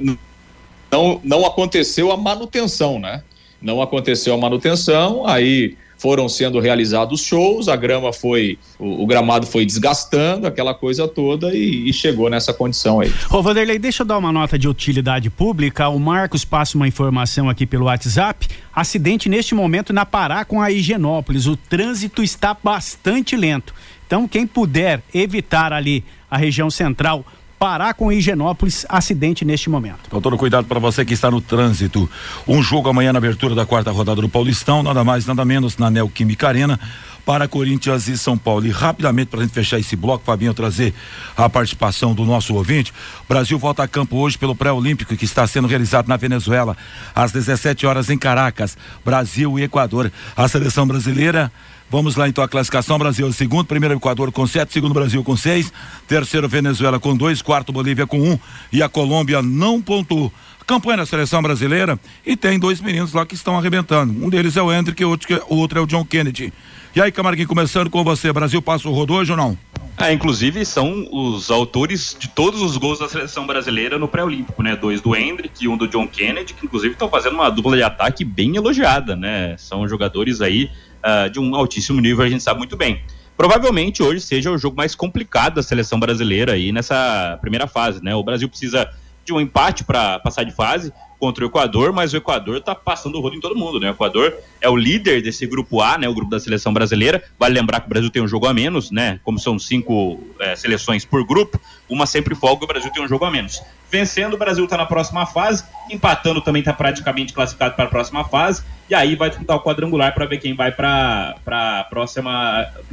[0.91, 3.23] não, não aconteceu a manutenção, né?
[3.61, 9.45] Não aconteceu a manutenção, aí foram sendo realizados shows, a grama foi, o, o gramado
[9.45, 13.13] foi desgastando, aquela coisa toda e, e, chegou nessa condição aí.
[13.29, 15.87] Ô Vanderlei, deixa eu dar uma nota de utilidade pública.
[15.89, 18.47] O Marcos passa uma informação aqui pelo WhatsApp.
[18.73, 21.45] Acidente neste momento na Pará com a Higienópolis.
[21.45, 23.71] O trânsito está bastante lento.
[24.07, 27.23] Então, quem puder evitar ali a região central
[27.61, 29.99] Pará com Higienópolis, acidente neste momento.
[30.07, 32.09] Então, todo cuidado para você que está no trânsito.
[32.47, 35.91] Um jogo amanhã na abertura da quarta rodada do Paulistão, nada mais, nada menos, na
[35.91, 36.79] Neoquímica Arena
[37.23, 38.65] para Corinthians e São Paulo.
[38.65, 40.91] E rapidamente, para a gente fechar esse bloco, Fabinho, trazer
[41.37, 42.91] a participação do nosso ouvinte.
[43.29, 46.75] Brasil volta a campo hoje pelo pré-olímpico que está sendo realizado na Venezuela,
[47.13, 50.11] às 17 horas em Caracas, Brasil e Equador.
[50.35, 51.51] A seleção brasileira
[51.91, 55.73] Vamos lá então a classificação: Brasil segundo, primeiro Equador com sete, segundo Brasil com seis,
[56.07, 58.39] terceiro Venezuela com dois, quarto Bolívia com um
[58.71, 60.31] e a Colômbia não pontuou.
[60.65, 64.13] Campanha da seleção brasileira e tem dois meninos lá que estão arrebentando.
[64.25, 65.09] Um deles é o Hendrick, o
[65.49, 66.53] outro é o John Kennedy.
[66.95, 69.57] E aí, Camarguinho, começando com você, Brasil passa o rodo hoje ou não?
[69.97, 74.77] É, inclusive são os autores de todos os gols da seleção brasileira no pré-olímpico, né?
[74.77, 77.83] Dois do Hendrick e um do John Kennedy, que inclusive estão fazendo uma dupla de
[77.83, 79.57] ataque bem elogiada, né?
[79.57, 80.71] São jogadores aí
[81.03, 83.01] uh, de um altíssimo nível, a gente sabe muito bem.
[83.35, 88.13] Provavelmente hoje seja o jogo mais complicado da seleção brasileira aí nessa primeira fase, né?
[88.13, 88.89] O Brasil precisa
[89.25, 93.15] de um empate para passar de fase contra o Equador, mas o Equador está passando
[93.15, 93.89] o rodo em todo mundo, né?
[93.89, 96.09] O Equador é o líder desse grupo A, né?
[96.09, 97.23] O grupo da seleção brasileira.
[97.37, 99.19] Vale lembrar que o Brasil tem um jogo a menos, né?
[99.23, 101.59] Como são cinco é, seleções por grupo,
[101.91, 103.61] uma sempre folga o Brasil tem um jogo a menos.
[103.91, 108.23] Vencendo, o Brasil está na próxima fase, empatando também está praticamente classificado para a próxima
[108.23, 111.35] fase, e aí vai disputar o quadrangular para ver quem vai para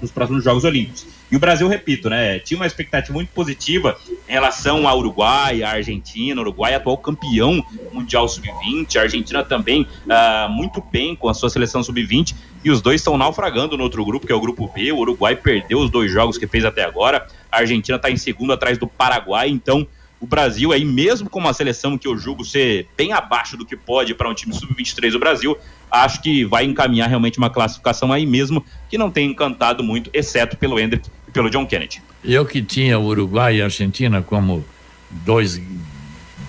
[0.02, 1.06] os próximos Jogos Olímpicos.
[1.30, 3.96] E o Brasil, repito, né, tinha uma expectativa muito positiva
[4.28, 9.82] em relação ao Uruguai, à Argentina, o Uruguai atual campeão mundial sub-20, a Argentina também
[10.06, 12.34] uh, muito bem com a sua seleção sub-20,
[12.64, 14.90] e os dois estão naufragando no outro grupo, que é o grupo B.
[14.90, 18.52] O Uruguai perdeu os dois jogos que fez até agora, a Argentina está em segundo
[18.52, 19.86] atrás do Paraguai, então
[20.20, 23.76] o Brasil aí, mesmo com uma seleção que eu julgo ser bem abaixo do que
[23.76, 25.56] pode para um time sub-23 do Brasil,
[25.90, 30.56] acho que vai encaminhar realmente uma classificação aí mesmo, que não tem encantado muito, exceto
[30.56, 32.02] pelo Hendrick e pelo John Kennedy.
[32.24, 34.64] Eu que tinha o Uruguai e a Argentina como
[35.08, 35.60] dois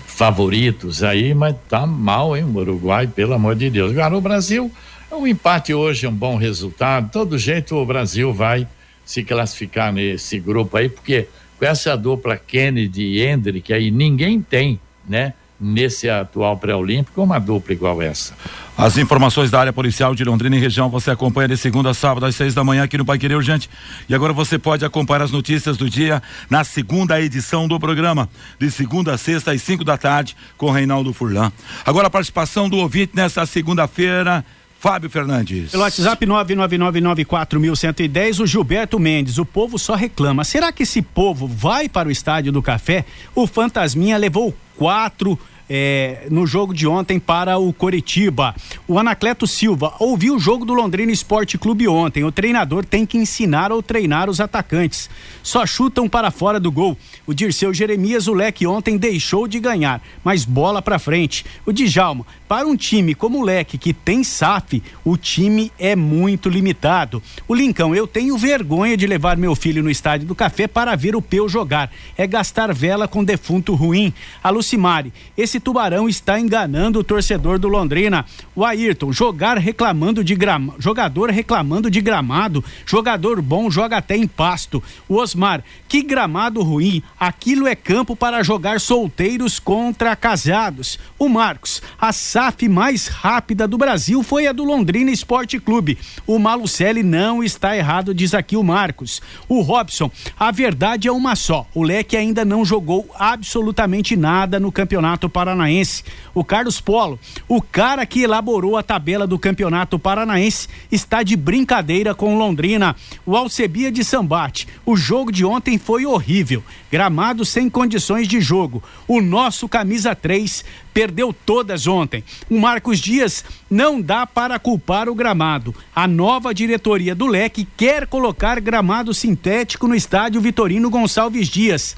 [0.06, 3.92] favoritos aí, mas tá mal, hein, o Uruguai, pelo amor de Deus.
[3.92, 4.70] Agora, o Brasil,
[5.10, 8.66] o empate hoje é um bom resultado, todo jeito o Brasil vai
[9.10, 11.26] se classificar nesse grupo aí, porque
[11.58, 15.34] com essa dupla Kennedy e Hendrick aí, ninguém tem, né?
[15.60, 18.32] nesse atual pré-olímpico uma dupla igual essa.
[18.78, 22.24] As informações da área policial de Londrina e região você acompanha de segunda a sábado
[22.24, 23.68] às seis da manhã aqui no Pai Querer Urgente.
[24.08, 28.26] E agora você pode acompanhar as notícias do dia na segunda edição do programa,
[28.58, 31.52] de segunda a sexta às cinco da tarde, com Reinaldo Furlan.
[31.84, 34.42] Agora a participação do ouvinte nessa segunda-feira.
[34.80, 35.72] Fábio Fernandes.
[35.72, 39.36] Pelo WhatsApp 999941110, o Gilberto Mendes.
[39.36, 40.42] O povo só reclama.
[40.42, 43.04] Será que esse povo vai para o estádio do café?
[43.34, 45.38] O Fantasminha levou quatro
[45.70, 48.56] é, no jogo de ontem para o Coritiba.
[48.88, 52.24] O Anacleto Silva ouviu o jogo do Londrina Esporte Clube ontem.
[52.24, 55.08] O treinador tem que ensinar ou treinar os atacantes.
[55.42, 56.98] Só chutam para fora do gol.
[57.24, 61.44] O Dirceu Jeremias, o leque ontem deixou de ganhar, mas bola para frente.
[61.64, 66.48] O Djalma, para um time como o leque que tem SAF, o time é muito
[66.48, 67.22] limitado.
[67.46, 71.14] O Lincão, eu tenho vergonha de levar meu filho no estádio do café para ver
[71.14, 71.92] o Peu jogar.
[72.18, 74.12] É gastar vela com defunto ruim.
[74.42, 78.26] A Lucimari, esse Tubarão está enganando o torcedor do Londrina.
[78.52, 84.26] O Ayrton, jogar reclamando de grama, jogador reclamando de gramado, jogador bom joga até em
[84.26, 84.82] pasto.
[85.08, 90.98] O Osmar, que gramado ruim, aquilo é campo para jogar solteiros contra casados.
[91.16, 92.39] O Marcos, a SAF
[92.70, 95.98] mais rápida do Brasil foi a do Londrina Esporte Clube.
[96.26, 99.20] O Malucelli não está errado, diz aqui o Marcos.
[99.46, 101.66] O Robson, a verdade é uma só.
[101.74, 106.02] O Leque ainda não jogou absolutamente nada no Campeonato Paranaense.
[106.34, 112.14] O Carlos Polo, o cara que elaborou a tabela do Campeonato Paranaense, está de brincadeira
[112.14, 112.96] com Londrina.
[113.26, 116.62] O Alcebia de Sambate, o jogo de ontem foi horrível.
[116.90, 118.82] Gramado sem condições de jogo.
[119.06, 122.24] O nosso camisa 3 perdeu todas ontem.
[122.48, 125.74] O Marcos Dias não dá para culpar o gramado.
[125.94, 131.96] A nova diretoria do Leque quer colocar gramado sintético no estádio Vitorino Gonçalves Dias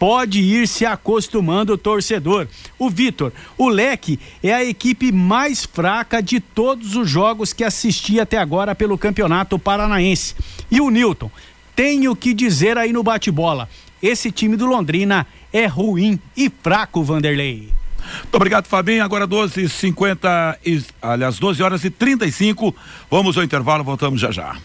[0.00, 2.48] pode ir se acostumando o torcedor.
[2.78, 8.18] O Vitor, o Leque é a equipe mais fraca de todos os jogos que assisti
[8.18, 10.34] até agora pelo Campeonato Paranaense.
[10.70, 11.30] E o Newton,
[11.76, 13.68] tenho que dizer aí no bate-bola,
[14.02, 17.79] esse time do Londrina é ruim e fraco, Vanderlei.
[18.22, 19.04] Muito obrigado, Fabinho.
[19.04, 22.74] Agora 12 50 e, aliás, 12 horas e 35.
[23.10, 24.56] Vamos ao intervalo, voltamos já já.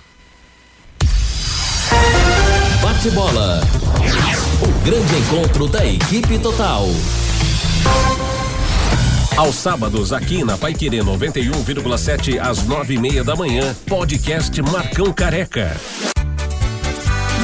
[2.82, 3.62] Bate bola.
[4.62, 6.88] O grande encontro da equipe total.
[9.38, 15.12] Aos sábados, aqui na Pai Querer 91,7 às nove e meia da manhã, podcast Marcão
[15.12, 15.76] Careca.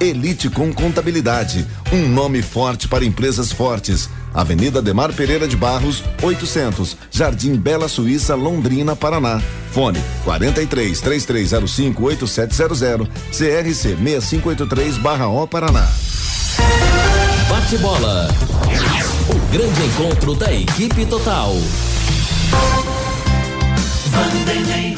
[0.00, 4.08] Elite com Contabilidade, um nome forte para empresas fortes.
[4.34, 9.40] Avenida Demar Pereira de Barros, 800, Jardim Bela Suíça, Londrina, Paraná.
[9.72, 15.88] Fone 43 3305 8700, CRC 6583/O Paraná.
[17.48, 18.28] Bate bola.
[19.28, 21.54] O grande encontro da equipe total.
[24.10, 24.94] Vanderlei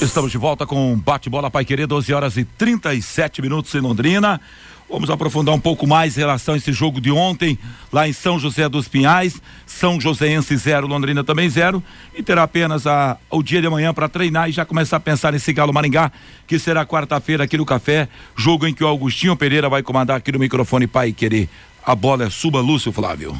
[0.00, 4.40] Estamos de volta com Bate-Bola Pai Querer, 12 horas e 37 minutos em Londrina.
[4.88, 7.58] Vamos aprofundar um pouco mais em relação a esse jogo de ontem,
[7.92, 9.40] lá em São José dos Pinhais.
[9.66, 11.82] São Joséense zero, Londrina também zero.
[12.14, 15.32] E terá apenas a, o dia de amanhã para treinar e já começar a pensar
[15.32, 16.12] nesse Galo Maringá,
[16.46, 18.08] que será quarta-feira aqui no Café.
[18.36, 21.48] Jogo em que o Augustinho Pereira vai comandar aqui no microfone Pai Querer.
[21.84, 23.36] A bola é suba, Lúcio Flávio.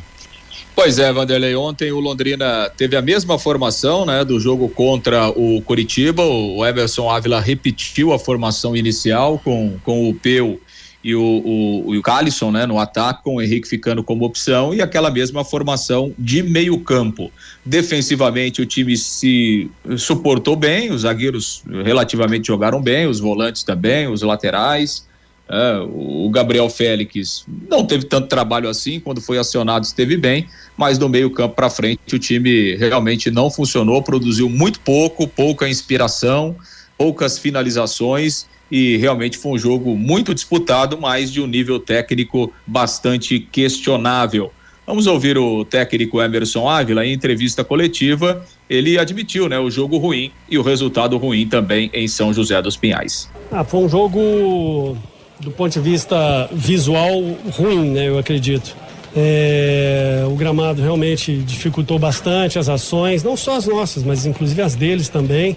[0.75, 1.55] Pois é, Vanderlei.
[1.55, 6.25] Ontem o Londrina teve a mesma formação, né, do jogo contra o Curitiba.
[6.25, 10.61] O Everson Ávila repetiu a formação inicial com, com o Peu
[11.05, 14.81] e o, o, o Calisson, né, no ataque, com o Henrique ficando como opção e
[14.81, 17.31] aquela mesma formação de meio campo.
[17.65, 24.23] Defensivamente o time se suportou bem, os zagueiros relativamente jogaram bem, os volantes também, os
[24.23, 25.07] laterais.
[25.49, 30.97] É, o Gabriel Félix não teve tanto trabalho assim, quando foi acionado esteve bem, mas
[30.97, 36.57] do meio campo para frente o time realmente não funcionou, produziu muito pouco, pouca inspiração,
[36.97, 43.39] poucas finalizações e realmente foi um jogo muito disputado, mas de um nível técnico bastante
[43.39, 44.51] questionável.
[44.87, 48.45] Vamos ouvir o técnico Emerson Ávila em entrevista coletiva.
[48.69, 52.77] Ele admitiu né, o jogo ruim e o resultado ruim também em São José dos
[52.77, 53.31] Pinhais.
[53.51, 54.97] Ah, foi um jogo
[55.45, 57.21] do ponto de vista visual
[57.53, 58.75] ruim, né, eu acredito.
[59.17, 64.75] É, o gramado realmente dificultou bastante as ações, não só as nossas, mas inclusive as
[64.75, 65.57] deles também.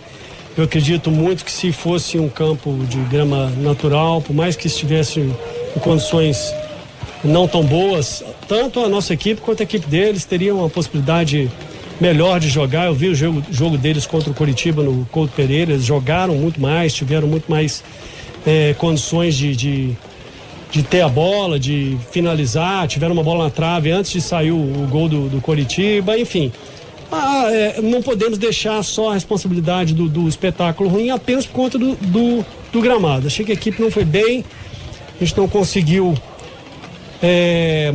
[0.56, 5.20] Eu acredito muito que se fosse um campo de grama natural, por mais que estivesse
[5.20, 6.54] em condições
[7.24, 11.50] não tão boas, tanto a nossa equipe quanto a equipe deles teriam uma possibilidade
[12.00, 12.88] melhor de jogar.
[12.88, 16.60] Eu vi o jogo, jogo deles contra o Coritiba no Couto Pereira, eles jogaram muito
[16.60, 17.84] mais, tiveram muito mais
[18.48, 19.98] é, condições de, de,
[20.72, 24.56] de, ter a bola, de finalizar, tiveram uma bola na trave antes de sair o,
[24.56, 26.50] o gol do, do Coritiba, enfim.
[27.12, 31.78] Ah, é, não podemos deixar só a responsabilidade do, do espetáculo ruim apenas por conta
[31.78, 33.28] do, do, do, gramado.
[33.28, 34.46] Achei que a equipe não foi bem,
[35.20, 36.14] a gente não conseguiu
[37.22, 37.94] é,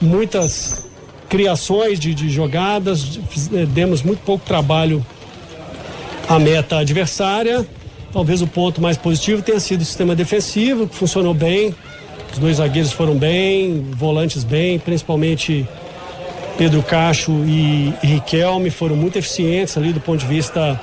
[0.00, 0.88] muitas
[1.28, 3.20] criações de, de jogadas,
[3.52, 5.04] é, demos muito pouco trabalho
[6.28, 7.66] à meta adversária.
[8.16, 11.74] Talvez o ponto mais positivo tenha sido o sistema defensivo, que funcionou bem.
[12.32, 15.68] Os dois zagueiros foram bem, volantes bem, principalmente
[16.56, 20.80] Pedro Cacho e, e Riquelme foram muito eficientes ali do ponto de vista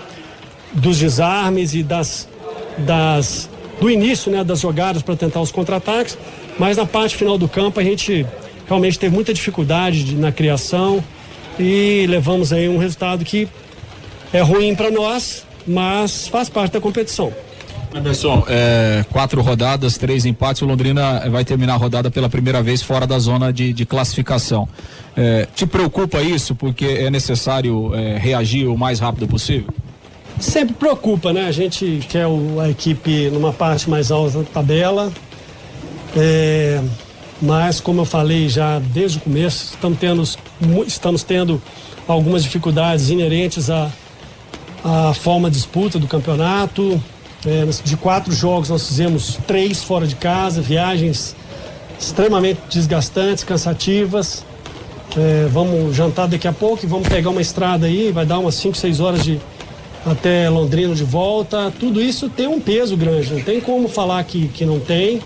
[0.73, 2.29] dos desarmes e das,
[2.77, 3.49] das
[3.81, 6.15] do início né, das jogadas para tentar os contra-ataques,
[6.59, 8.27] mas na parte final do campo a gente
[8.67, 11.03] realmente teve muita dificuldade de, na criação
[11.59, 13.47] e levamos aí um resultado que
[14.31, 17.31] é ruim para nós, mas faz parte da competição.
[17.93, 20.61] Anderson, é, quatro rodadas, três empates.
[20.61, 24.67] O Londrina vai terminar a rodada pela primeira vez fora da zona de, de classificação.
[25.15, 29.71] É, te preocupa isso porque é necessário é, reagir o mais rápido possível?
[30.39, 31.47] Sempre preocupa, né?
[31.47, 35.11] A gente quer o, a equipe numa parte mais alta da tabela.
[36.15, 36.81] É,
[37.41, 40.23] mas, como eu falei já desde o começo, estamos tendo,
[40.87, 41.61] estamos tendo
[42.07, 43.91] algumas dificuldades inerentes à,
[44.83, 47.01] à forma disputa do campeonato.
[47.45, 51.35] É, de quatro jogos, nós fizemos três fora de casa, viagens
[51.99, 54.45] extremamente desgastantes, cansativas.
[55.17, 58.55] É, vamos jantar daqui a pouco e vamos pegar uma estrada aí, vai dar umas
[58.55, 59.39] 5, 6 horas de
[60.05, 61.71] até Londrina de volta.
[61.79, 65.21] Tudo isso tem um peso grande, não tem como falar que, que não tem.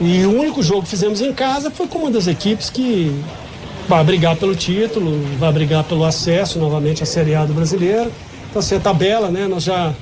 [0.00, 3.14] E o único jogo que fizemos em casa foi com uma das equipes que
[3.88, 8.10] vai brigar pelo título, vai brigar pelo acesso novamente à Série A do brasileiro.
[8.54, 9.48] Então, assim, a tabela, né?
[9.48, 9.92] Nós já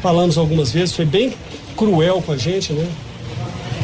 [0.00, 1.34] falamos algumas vezes, foi bem
[1.76, 2.88] cruel com a gente, né?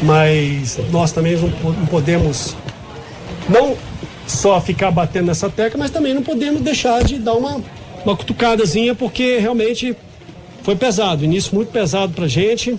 [0.01, 1.51] Mas nós também não,
[1.85, 2.55] podemos
[3.47, 3.77] não
[4.25, 7.61] só ficar batendo nessa tecla, mas também não podemos deixar de dar uma,
[8.03, 9.95] uma cutucadazinha, porque realmente
[10.63, 12.75] foi pesado, início muito pesado pra gente.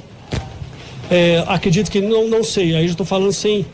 [1.09, 3.65] É, acredito que não, não sei, aí já estou falando sem,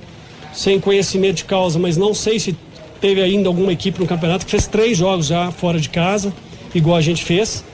[0.53, 2.55] sem conhecimento de causa, mas não sei se
[3.01, 6.31] teve ainda alguma equipe no campeonato que fez três jogos já fora de casa,
[6.75, 7.64] igual a gente fez.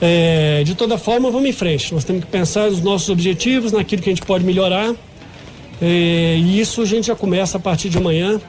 [0.00, 1.92] É, de toda forma, vamos em frente.
[1.92, 4.94] Nós temos que pensar nos nossos objetivos, naquilo que a gente pode melhorar.
[5.80, 8.40] É, e isso a gente já começa a partir de amanhã,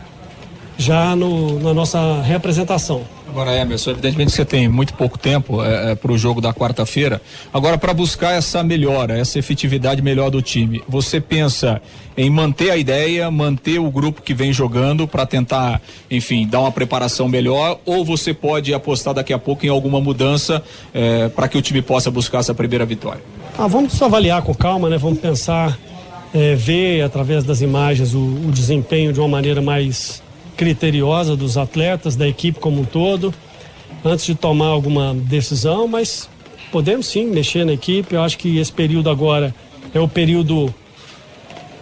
[0.79, 3.01] já no, na nossa representação.
[3.27, 7.21] Agora, Emerson, evidentemente você tem muito pouco tempo é, é para o jogo da quarta-feira.
[7.53, 11.81] Agora, para buscar essa melhora, essa efetividade melhor do time, você pensa
[12.17, 16.71] em manter a ideia, manter o grupo que vem jogando para tentar, enfim, dar uma
[16.71, 20.63] preparação melhor, ou você pode apostar daqui a pouco em alguma mudança
[20.93, 23.21] é, para que o time possa buscar essa primeira vitória?
[23.57, 24.97] Ah, vamos avaliar com calma, né?
[24.97, 25.77] Vamos pensar,
[26.33, 30.23] é, ver através das imagens o, o desempenho de uma maneira mais
[30.59, 33.33] criteriosa dos atletas, da equipe como um todo,
[34.03, 36.29] antes de tomar alguma decisão, mas
[36.69, 38.13] podemos sim mexer na equipe.
[38.13, 39.55] Eu acho que esse período agora
[39.93, 40.75] é o período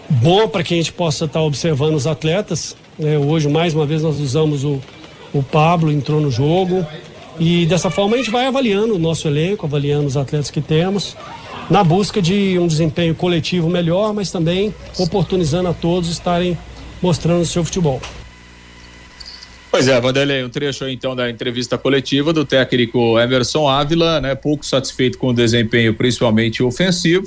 [0.07, 2.77] bom para que a gente possa estar observando os atletas.
[2.99, 4.79] É, hoje, mais uma vez, nós usamos o,
[5.33, 6.85] o Pablo, entrou no jogo.
[7.39, 11.17] E dessa forma a gente vai avaliando o nosso elenco, avaliando os atletas que temos,
[11.67, 16.55] na busca de um desempenho coletivo melhor, mas também oportunizando a todos estarem
[17.01, 17.99] mostrando o seu futebol.
[19.69, 24.33] Pois é, Vanderlei, um trecho aí então da entrevista coletiva do técnico Emerson Ávila, né?
[24.33, 27.25] Pouco satisfeito com o desempenho, principalmente ofensivo,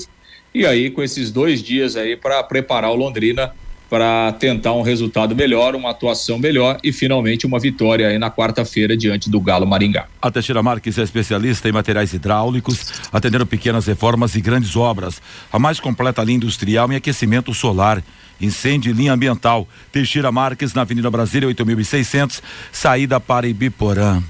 [0.55, 3.53] e aí com esses dois dias aí para preparar o Londrina
[3.91, 8.97] para tentar um resultado melhor, uma atuação melhor e finalmente uma vitória aí na quarta-feira
[8.97, 10.07] diante do Galo Maringá.
[10.23, 15.21] A Teixeira Marques é especialista em materiais hidráulicos, atendendo pequenas reformas e grandes obras.
[15.53, 18.01] A mais completa linha industrial em aquecimento solar
[18.41, 19.69] incêndio em linha ambiental.
[19.93, 22.41] Teixeira Marques, na Avenida Brasília, 8.600,
[22.73, 24.23] saída para Ibiporã.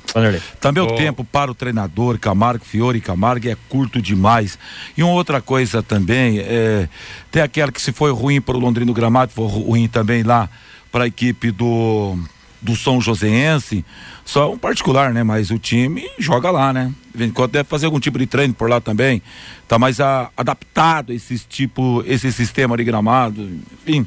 [0.61, 0.87] Também oh.
[0.87, 4.59] o tempo para o treinador Camargo, Fiore Camargo, é curto demais.
[4.97, 6.89] E uma outra coisa também, é,
[7.31, 10.49] tem aquela que se foi ruim para o Londrino Gramado, foi ruim também lá
[10.91, 12.19] para a equipe do
[12.61, 13.85] do São Joséense,
[14.25, 15.23] só um particular, né?
[15.23, 16.93] Mas o time joga lá, né?
[17.19, 19.23] Enquanto deve fazer algum tipo de treino por lá também.
[19.67, 23.49] Tá mais a, adaptado a esse tipo, esse sistema de gramado.
[23.87, 24.07] Enfim,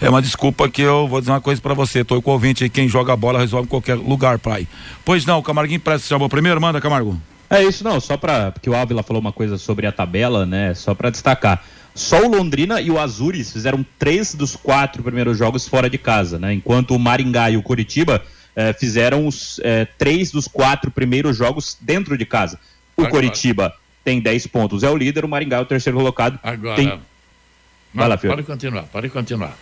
[0.00, 2.04] é uma desculpa que eu vou dizer uma coisa para você.
[2.04, 4.66] Tô com o ouvinte aí, quem joga bola resolve em qualquer lugar, pai.
[5.04, 7.20] Pois não, Camarguinho que chamou primeiro, manda, Camargo.
[7.48, 10.72] É isso, não, só para porque o Ávila falou uma coisa sobre a tabela, né?
[10.74, 11.62] Só para destacar.
[11.94, 16.38] Só o Londrina e o Azures fizeram três dos quatro primeiros jogos fora de casa,
[16.38, 16.54] né?
[16.54, 18.22] Enquanto o Maringá e o Curitiba
[18.56, 22.58] eh, fizeram os eh, três dos quatro primeiros jogos dentro de casa.
[22.96, 23.10] O Agora.
[23.10, 23.74] Curitiba
[24.04, 26.38] tem 10 pontos, é o líder, o Maringá é o terceiro colocado.
[26.42, 26.76] Agora.
[26.76, 27.00] Tem...
[27.94, 29.56] Não, lá, pode continuar, pode continuar.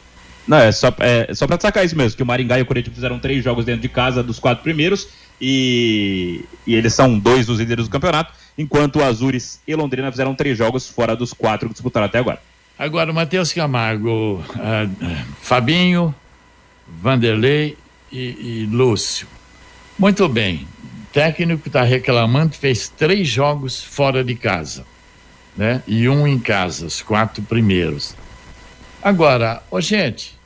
[0.46, 2.94] Não, é só, é, só pra destacar isso mesmo, que o Maringá e o Curitiba
[2.94, 5.08] fizeram três jogos dentro de casa dos quatro primeiros
[5.40, 10.34] e, e eles são dois dos líderes do campeonato, enquanto o Azures e Londrina fizeram
[10.34, 12.42] três jogos fora dos quatro que disputaram até agora.
[12.78, 14.86] Agora, Matheus Camargo, ah,
[15.40, 16.14] Fabinho,
[16.86, 17.76] Vanderlei
[18.12, 19.26] e, e Lúcio.
[19.98, 20.66] Muito bem.
[20.84, 24.84] O técnico está reclamando, fez três jogos fora de casa,
[25.56, 25.82] né?
[25.86, 28.14] E um em casa, os quatro primeiros.
[29.02, 30.38] Agora, ô gente,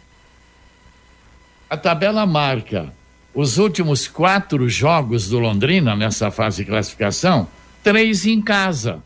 [1.68, 2.92] a tabela marca
[3.34, 7.48] os últimos quatro jogos do Londrina nessa fase de classificação,
[7.84, 9.00] três em casa.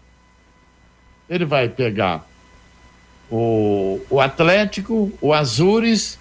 [1.28, 2.26] Ele vai pegar
[3.30, 6.18] o, o Atlético, o Azures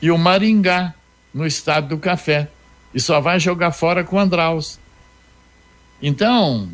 [0.00, 0.94] e o Maringá
[1.32, 2.48] no Estádio do Café.
[2.92, 4.78] E só vai jogar fora com o Andraus.
[6.02, 6.68] Então,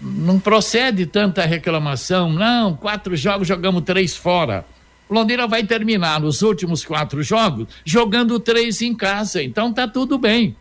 [0.00, 2.32] não procede tanta reclamação.
[2.32, 4.64] Não, quatro jogos, jogamos três fora.
[5.10, 9.42] Londrina vai terminar nos últimos quatro jogos jogando três em casa.
[9.42, 10.56] Então tá tudo bem.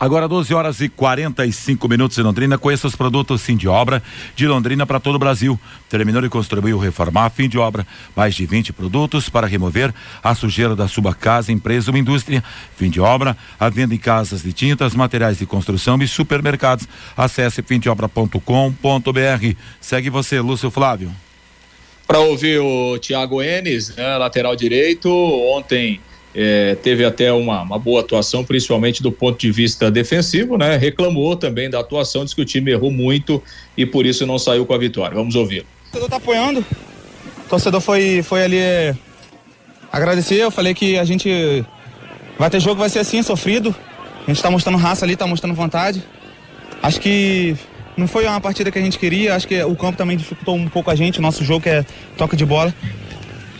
[0.00, 2.56] Agora 12 horas e 45 minutos em Londrina.
[2.56, 4.00] Conheça os produtos Fim de Obra
[4.36, 5.58] de Londrina para todo o Brasil.
[5.88, 7.84] Terminou de construir ou reformar Fim de Obra.
[8.14, 9.92] Mais de 20 produtos para remover
[10.22, 12.44] a sujeira da sua casa, empresa ou indústria.
[12.76, 16.86] Fim de Obra, a venda em casas de tintas, materiais de construção e supermercados.
[17.16, 19.56] Acesse fimdeobra.com.br.
[19.80, 21.10] Segue você, Lúcio Flávio.
[22.06, 26.00] Para ouvir o Thiago Enes, né, lateral direito, ontem
[26.40, 30.76] é, teve até uma, uma, boa atuação, principalmente do ponto de vista defensivo, né?
[30.76, 33.42] Reclamou também da atuação, disse que o time errou muito
[33.76, 35.16] e por isso não saiu com a vitória.
[35.16, 35.62] Vamos ouvir.
[35.62, 38.94] O torcedor tá apoiando, o torcedor foi, foi ali é,
[39.90, 41.64] agradecer, eu falei que a gente
[42.38, 43.74] vai ter jogo, vai ser assim, sofrido,
[44.24, 46.04] a gente tá mostrando raça ali, tá mostrando vontade,
[46.80, 47.56] acho que
[47.96, 50.68] não foi uma partida que a gente queria, acho que o campo também dificultou um
[50.68, 51.84] pouco a gente, o nosso jogo que é
[52.16, 52.72] toca de bola,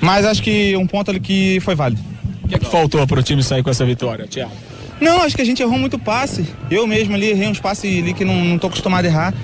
[0.00, 2.17] mas acho que um ponto ali que foi válido.
[2.48, 4.50] O que, é que faltou para o time sair com essa vitória, Thiago?
[4.98, 6.46] Não, acho que a gente errou muito passe.
[6.70, 9.34] Eu mesmo ali errei uns passes ali que não, não tô acostumado a errar.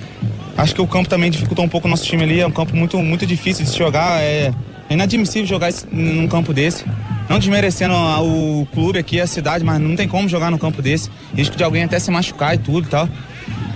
[0.57, 2.39] Acho que o campo também dificultou um pouco o nosso time ali.
[2.39, 4.23] É um campo muito, muito difícil de se jogar.
[4.23, 4.51] É
[4.89, 6.83] inadmissível jogar esse, num campo desse.
[7.29, 11.11] Não desmerecendo o clube aqui, a cidade, mas não tem como jogar num campo desse.
[11.35, 13.07] Risco de alguém até se machucar e tudo e tal.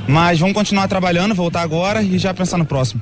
[0.08, 3.00] Mas vamos continuar trabalhando, voltar agora e já pensar no próximo.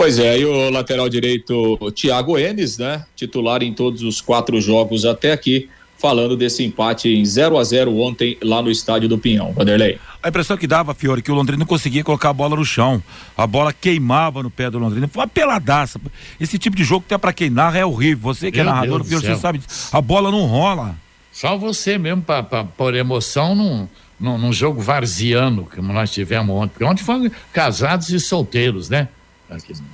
[0.00, 3.04] Pois é, e o lateral direito Thiago Enes, né?
[3.14, 7.94] Titular em todos os quatro jogos até aqui, falando desse empate em 0 a 0
[7.98, 9.52] ontem lá no estádio do Pinhão.
[9.52, 9.98] Vanderlei.
[10.22, 13.02] A impressão que dava, Fiore, que o Londrina não conseguia colocar a bola no chão.
[13.36, 15.06] A bola queimava no pé do Londrina.
[15.06, 16.00] Foi uma peladaça.
[16.40, 18.32] Esse tipo de jogo que é pra queimar é horrível.
[18.32, 19.60] Você que Meu é narrador, Fiore, você sabe.
[19.92, 20.96] A bola não rola.
[21.30, 23.86] Só você mesmo para pôr emoção num,
[24.18, 26.70] num, num jogo varziano, como nós tivemos ontem.
[26.70, 29.08] Porque ontem foram casados e solteiros, né?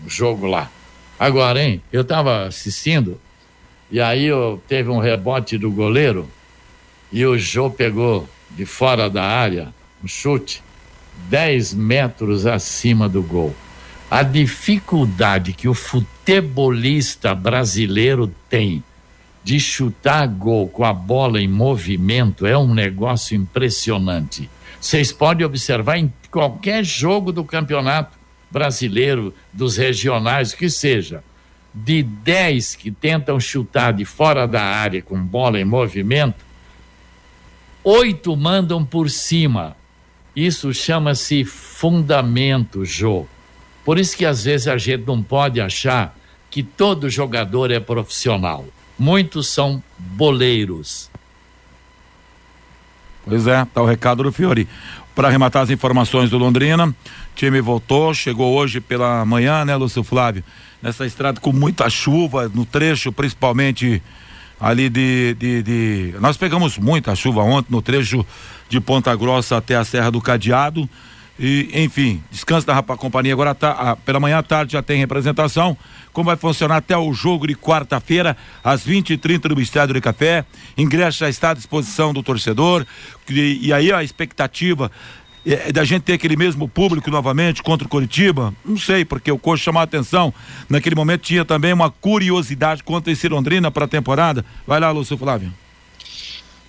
[0.03, 0.71] No jogo lá.
[1.19, 1.83] Agora, hein?
[1.91, 3.19] Eu estava assistindo
[3.91, 6.29] e aí eu, teve um rebote do goleiro
[7.13, 10.63] e o Jô pegou de fora da área um chute
[11.29, 13.55] 10 metros acima do gol.
[14.11, 18.85] A dificuldade que o futebolista brasileiro tem
[19.43, 24.51] de chutar gol com a bola em movimento é um negócio impressionante.
[24.81, 28.16] Vocês podem observar em qualquer jogo do campeonato
[28.51, 31.23] brasileiro, dos regionais, que seja.
[31.75, 36.45] De 10 que tentam chutar de fora da área com bola em movimento,
[37.85, 39.77] oito mandam por cima.
[40.35, 43.27] Isso chama-se fundamento, Jô.
[43.85, 46.17] Por isso que às vezes a gente não pode achar
[46.51, 48.65] que todo jogador é profissional.
[48.99, 51.11] Muitos são boleiros.
[53.25, 54.67] Pois é, tá o recado do Fiore.
[55.15, 56.95] Para arrematar as informações do Londrina,
[57.37, 60.43] time voltou, chegou hoje pela manhã, né, Lúcio Flávio?
[60.83, 64.03] Nessa estrada com muita chuva, no trecho principalmente
[64.59, 68.25] ali de, de, de- Nós pegamos muita chuva ontem no trecho
[68.69, 70.89] de Ponta Grossa até a Serra do Cadeado.
[71.39, 74.99] E, enfim, descanso da Rapa Companhia agora tá, ah, pela manhã à tarde já tem
[74.99, 75.77] representação.
[76.11, 78.35] Como vai funcionar até o jogo de quarta-feira,
[78.65, 80.47] às 20h30 no Estádio de Café.
[80.79, 82.87] Ingresso já está à disposição do torcedor.
[83.29, 84.91] E, e aí a expectativa
[85.47, 88.53] é, da gente ter aquele mesmo público novamente contra o Coritiba?
[88.65, 90.35] Não sei, porque o coach chamou a atenção.
[90.69, 94.45] Naquele momento tinha também uma curiosidade contra esse Londrina para a temporada.
[94.67, 95.53] Vai lá, Lúcio Flávio.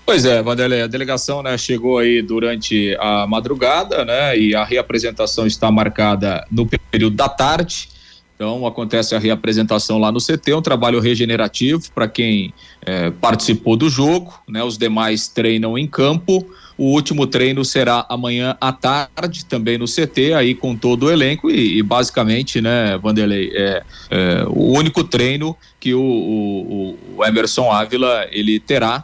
[0.06, 4.40] Pois é, Vanderlei, a delegação né, chegou aí durante a madrugada, né?
[4.40, 7.90] E a reapresentação está marcada no período da tarde.
[8.34, 12.54] Então acontece a reapresentação lá no CT, um trabalho regenerativo para quem
[12.86, 14.64] é, participou do jogo, né?
[14.64, 16.48] Os demais treinam em campo.
[16.78, 21.50] O último treino será amanhã à tarde, também no CT, aí com todo o elenco
[21.50, 27.72] e, e basicamente, né, Vanderlei, é, é, o único treino que o, o, o Emerson
[27.72, 29.04] Ávila ele terá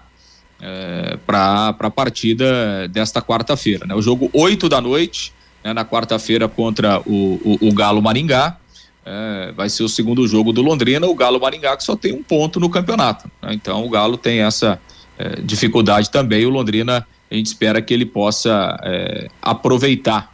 [0.61, 3.87] é, para a partida desta quarta-feira.
[3.87, 3.95] Né?
[3.95, 8.57] O jogo 8 da noite, né, na quarta-feira, contra o, o, o Galo Maringá.
[9.05, 12.23] É, vai ser o segundo jogo do Londrina, o Galo Maringá que só tem um
[12.23, 13.29] ponto no campeonato.
[13.41, 13.53] Né?
[13.53, 14.79] Então o Galo tem essa
[15.17, 16.45] é, dificuldade também.
[16.45, 20.33] O Londrina a gente espera que ele possa é, aproveitar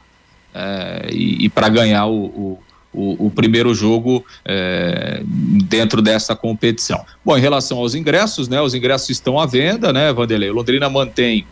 [0.53, 2.59] é, e, e para ganhar o,
[2.93, 7.05] o, o, primeiro jogo é, dentro dessa competição.
[7.23, 8.59] Bom, em relação aos ingressos, né?
[8.61, 10.51] Os ingressos estão à venda, né, Vanderlei?
[10.51, 11.45] Londrina mantém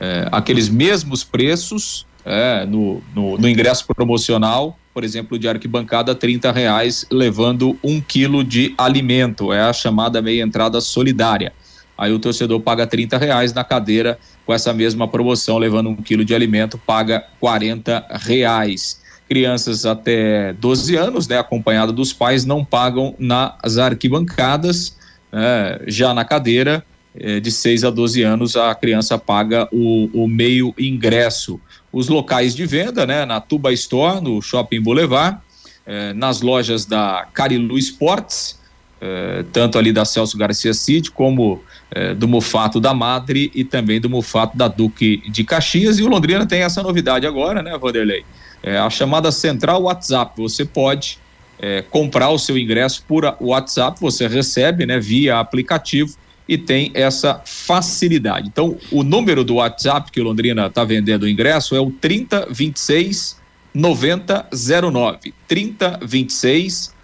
[0.00, 6.50] é, aqueles mesmos preços é, no, no, no, ingresso promocional, por exemplo, de arquibancada, trinta
[6.50, 9.52] reais, levando um quilo de alimento.
[9.52, 11.52] É a chamada meia entrada solidária.
[11.96, 14.18] Aí o torcedor paga trinta reais na cadeira
[14.48, 20.96] com essa mesma promoção, levando um quilo de alimento, paga quarenta reais crianças até 12
[20.96, 24.96] anos, né, acompanhado dos pais, não pagam nas arquibancadas,
[25.30, 26.82] né, já na cadeira,
[27.14, 31.60] eh, de 6 a 12 anos, a criança paga o, o, meio ingresso.
[31.92, 35.36] Os locais de venda, né, na Tuba Store, no Shopping Boulevard,
[35.84, 38.57] eh, nas lojas da Carilu Sports,
[39.00, 41.62] eh, tanto ali da Celso Garcia Cid, como
[42.18, 45.98] do Mufato da Madre e também do Mufato da Duque de Caxias.
[45.98, 48.24] E o Londrina tem essa novidade agora, né, Vanderlei?
[48.62, 50.32] é, a chamada central WhatsApp.
[50.40, 51.18] Você pode
[51.58, 56.14] é, comprar o seu ingresso por WhatsApp, você recebe né, via aplicativo
[56.48, 58.48] e tem essa facilidade.
[58.48, 63.38] Então, o número do WhatsApp que o Londrina está vendendo o ingresso é o 3026
[63.74, 65.34] 9009.
[65.46, 66.97] 3026 9009.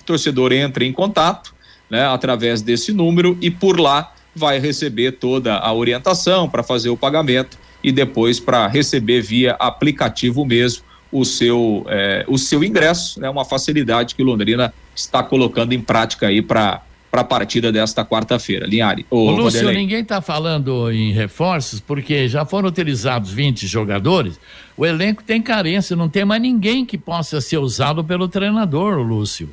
[0.00, 1.52] O torcedor entra em contato
[1.90, 6.96] né, através desse número e por lá vai receber toda a orientação para fazer o
[6.96, 13.28] pagamento e depois para receber via aplicativo mesmo o seu, é, o seu ingresso, né?
[13.28, 18.66] Uma facilidade que Londrina está colocando em prática aí para para a partida desta quarta-feira.
[18.66, 19.06] Linhari.
[19.10, 19.76] Ô, Lúcio, Vanderlei.
[19.76, 24.38] ninguém está falando em reforços porque já foram utilizados 20 jogadores.
[24.76, 29.48] O elenco tem carência, não tem mais ninguém que possa ser usado pelo treinador, Lúcio.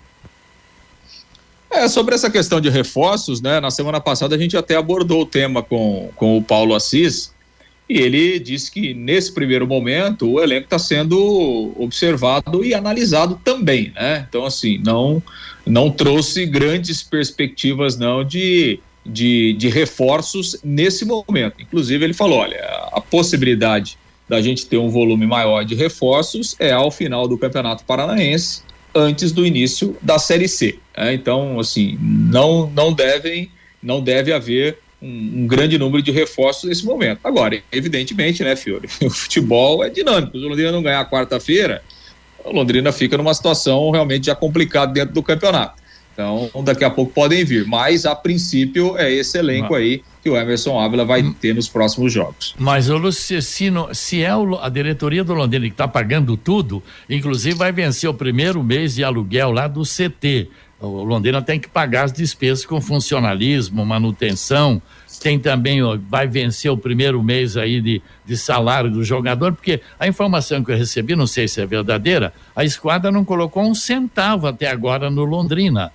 [1.70, 3.60] É, sobre essa questão de reforços, né?
[3.60, 7.35] Na semana passada a gente até abordou o tema com, com o Paulo Assis
[7.88, 13.92] e ele disse que nesse primeiro momento o elenco está sendo observado e analisado também,
[13.96, 14.26] né?
[14.28, 15.22] Então assim não
[15.66, 21.56] não trouxe grandes perspectivas não de, de, de reforços nesse momento.
[21.60, 22.60] Inclusive ele falou, olha,
[22.92, 23.98] a possibilidade
[24.30, 28.62] da gente ter um volume maior de reforços é ao final do Campeonato Paranaense,
[28.94, 30.78] antes do início da Série C.
[30.98, 31.14] Né?
[31.14, 33.50] Então assim não não devem
[33.82, 37.20] não deve haver um, um, grande número de reforços nesse momento.
[37.24, 40.38] Agora, evidentemente, né, Fiore, o futebol é dinâmico.
[40.38, 41.84] Se o Londrina não ganhar quarta-feira,
[42.44, 45.86] o Londrina fica numa situação realmente já complicada dentro do campeonato.
[46.16, 47.68] Então, daqui a pouco podem vir.
[47.68, 51.34] Mas, a princípio, é esse elenco aí que o Emerson Ávila vai hum.
[51.34, 52.56] ter nos próximos jogos.
[52.58, 54.30] Mas, o Lúcio, se, se é
[54.62, 59.04] a diretoria do Londrina que está pagando tudo, inclusive vai vencer o primeiro mês de
[59.04, 60.50] aluguel lá do CT.
[60.80, 64.82] O Londrina tem que pagar as despesas com funcionalismo, manutenção,
[65.22, 69.82] tem também, ó, vai vencer o primeiro mês aí de, de salário do jogador, porque
[70.00, 73.74] a informação que eu recebi, não sei se é verdadeira, a esquadra não colocou um
[73.74, 75.92] centavo até agora no Londrina.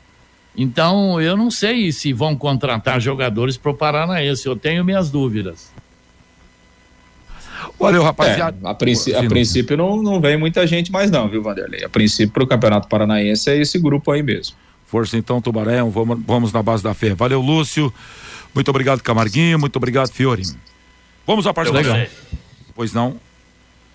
[0.57, 5.71] Então, eu não sei se vão contratar jogadores para o Paranaense, eu tenho minhas dúvidas.
[7.79, 8.57] Valeu, rapaziada.
[8.63, 11.85] É, a, princípio, a princípio não, não vem muita gente mais não, viu, Vanderlei?
[11.85, 14.57] A princípio para o Campeonato Paranaense é esse grupo aí mesmo.
[14.91, 17.15] Força então, Tubarão, vamos, vamos na base da fé.
[17.15, 17.95] Valeu, Lúcio.
[18.53, 19.57] Muito obrigado, Camarguinho.
[19.57, 20.43] Muito obrigado, Fiore.
[21.25, 21.93] Vamos à participação.
[21.93, 22.11] Legal.
[22.75, 23.17] Pois não.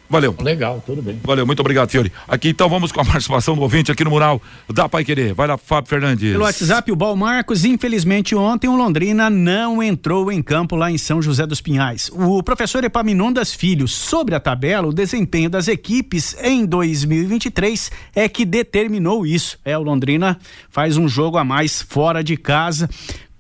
[0.10, 0.36] Valeu.
[0.40, 1.20] Legal, tudo bem.
[1.24, 2.12] Valeu, muito obrigado, Fiore.
[2.28, 4.42] Aqui então vamos com a participação do ouvinte aqui no mural
[4.72, 5.34] da Pai Querer.
[5.34, 6.32] Vai lá, Fábio Fernandes.
[6.32, 10.98] Pelo WhatsApp, o Bal Marcos, infelizmente ontem o Londrina não entrou em campo lá em
[10.98, 12.10] São José dos Pinhais.
[12.14, 18.46] O professor Epaminondas Filho, sobre a tabela, o desempenho das equipes em 2023 é que
[18.46, 19.58] determinou isso.
[19.66, 20.38] É, o Londrina
[20.70, 22.90] faz um jogo a mais fora de casa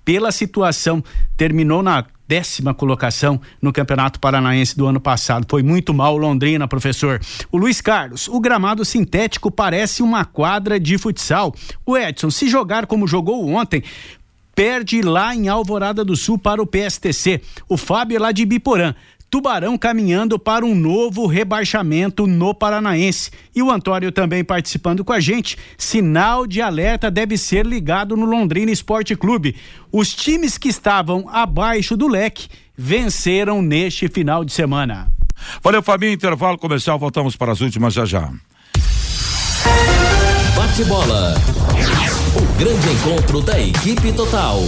[0.03, 1.03] pela situação,
[1.35, 5.45] terminou na décima colocação no Campeonato Paranaense do ano passado.
[5.49, 7.19] Foi muito mal Londrina, professor.
[7.51, 11.53] O Luiz Carlos, o gramado sintético parece uma quadra de futsal.
[11.85, 13.83] O Edson, se jogar como jogou ontem,
[14.55, 17.41] perde lá em Alvorada do Sul para o PSTC.
[17.67, 18.95] O Fábio é lá de Biporã.
[19.35, 23.31] Tubarão caminhando para um novo rebaixamento no Paranaense.
[23.53, 25.57] E o Antônio também participando com a gente.
[25.77, 29.57] Sinal de alerta deve ser ligado no Londrina Esporte Clube.
[29.91, 35.11] Os times que estavam abaixo do leque venceram neste final de semana.
[35.61, 36.13] Valeu, Fabinho.
[36.13, 36.97] Intervalo comercial.
[36.97, 38.31] Voltamos para as últimas já já.
[40.55, 41.35] Bate bola.
[42.37, 44.61] O grande encontro da equipe total.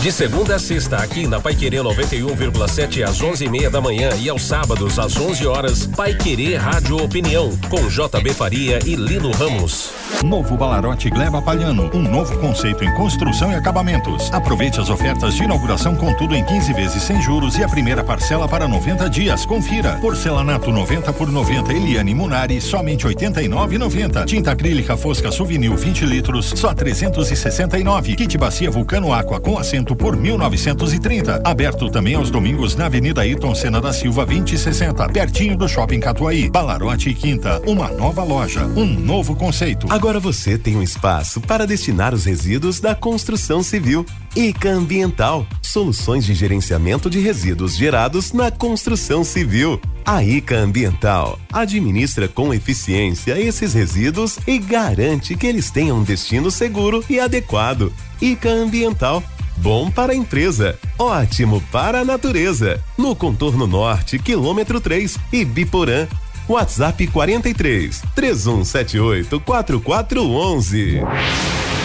[0.00, 4.42] De segunda a sexta, aqui na Pai Querer 91,7 às 11:30 da manhã e aos
[4.42, 9.90] sábados às 11 horas, Pai Querer Rádio Opinião com JB Faria e Lino Ramos.
[10.24, 14.32] Novo Balarote Gleba Palhano, um novo conceito em construção e acabamentos.
[14.32, 18.04] Aproveite as ofertas de inauguração com tudo em 15 vezes sem juros e a primeira
[18.04, 19.44] parcela para 90 dias.
[19.44, 19.98] Confira.
[20.00, 24.24] Porcelanato 90 por 90 Eliane Munari, somente 89,90.
[24.24, 28.14] Tinta acrílica Fosca Souvenir 20 litros, só 369.
[28.14, 31.42] Kit bacia Vulcano Aqua com assento por 1930.
[31.44, 36.50] Aberto também aos domingos na Avenida Ayrton Senna da Silva 2060, pertinho do Shopping Catuaí.
[36.50, 39.86] Balarote e Quinta, uma nova loja, um novo conceito.
[39.90, 44.04] Agora você tem um espaço para destinar os resíduos da construção civil.
[44.36, 49.80] ICA Ambiental, soluções de gerenciamento de resíduos gerados na construção civil.
[50.04, 56.50] A ICA Ambiental administra com eficiência esses resíduos e garante que eles tenham um destino
[56.50, 57.92] seguro e adequado.
[58.20, 59.22] ICA Ambiental
[59.60, 62.80] Bom para a empresa, ótimo para a natureza.
[62.96, 66.06] No contorno norte, quilômetro 3 e Biporã.
[66.48, 71.02] WhatsApp 43 3178 4411.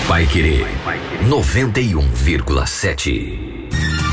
[0.08, 0.68] Vai querer
[1.28, 3.53] 91,7.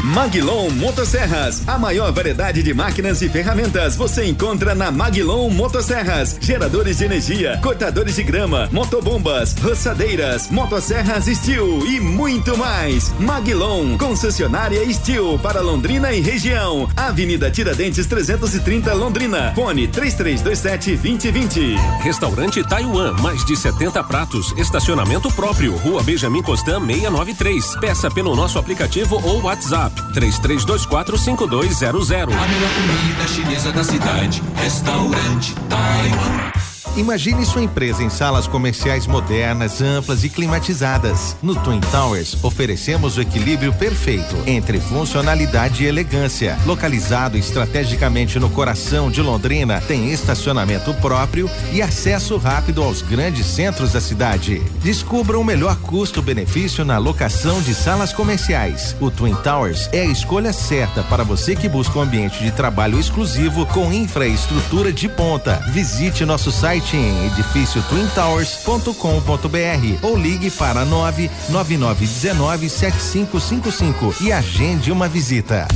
[0.03, 6.39] Maglon Motosserras, a maior variedade de máquinas e ferramentas você encontra na Maglon Motosserras.
[6.41, 13.13] Geradores de energia, cortadores de grama, motobombas, roçadeiras, motosserras Steel e muito mais.
[13.19, 16.89] Maglon, concessionária Steel para Londrina e região.
[16.97, 19.53] Avenida Tiradentes 330 Londrina.
[19.55, 21.77] Fone 3327 2020.
[22.03, 27.77] Restaurante Taiwan, mais de 70 pratos, estacionamento próprio, Rua Benjamin Constant 693.
[27.77, 32.23] Peça pelo nosso aplicativo ou WhatsApp 33245200.
[32.23, 36.70] A melhor comida chinesa da cidade, restaurante Taiwan.
[36.97, 41.37] Imagine sua empresa em salas comerciais modernas, amplas e climatizadas.
[41.41, 46.59] No Twin Towers, oferecemos o equilíbrio perfeito entre funcionalidade e elegância.
[46.67, 53.93] Localizado estrategicamente no coração de Londrina, tem estacionamento próprio e acesso rápido aos grandes centros
[53.93, 54.61] da cidade.
[54.83, 58.97] Descubra o melhor custo-benefício na locação de salas comerciais.
[59.01, 62.99] O Twin Towers é a escolha certa para você que busca um ambiente de trabalho
[62.99, 65.63] exclusivo com infraestrutura de ponta.
[65.73, 75.69] Visite nosso site em edifício twintowers.com.br ou ligue para 99919 7555 e agende uma visita.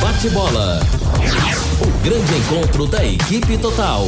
[0.00, 0.80] Bate bola.
[1.80, 4.06] O grande encontro da equipe total.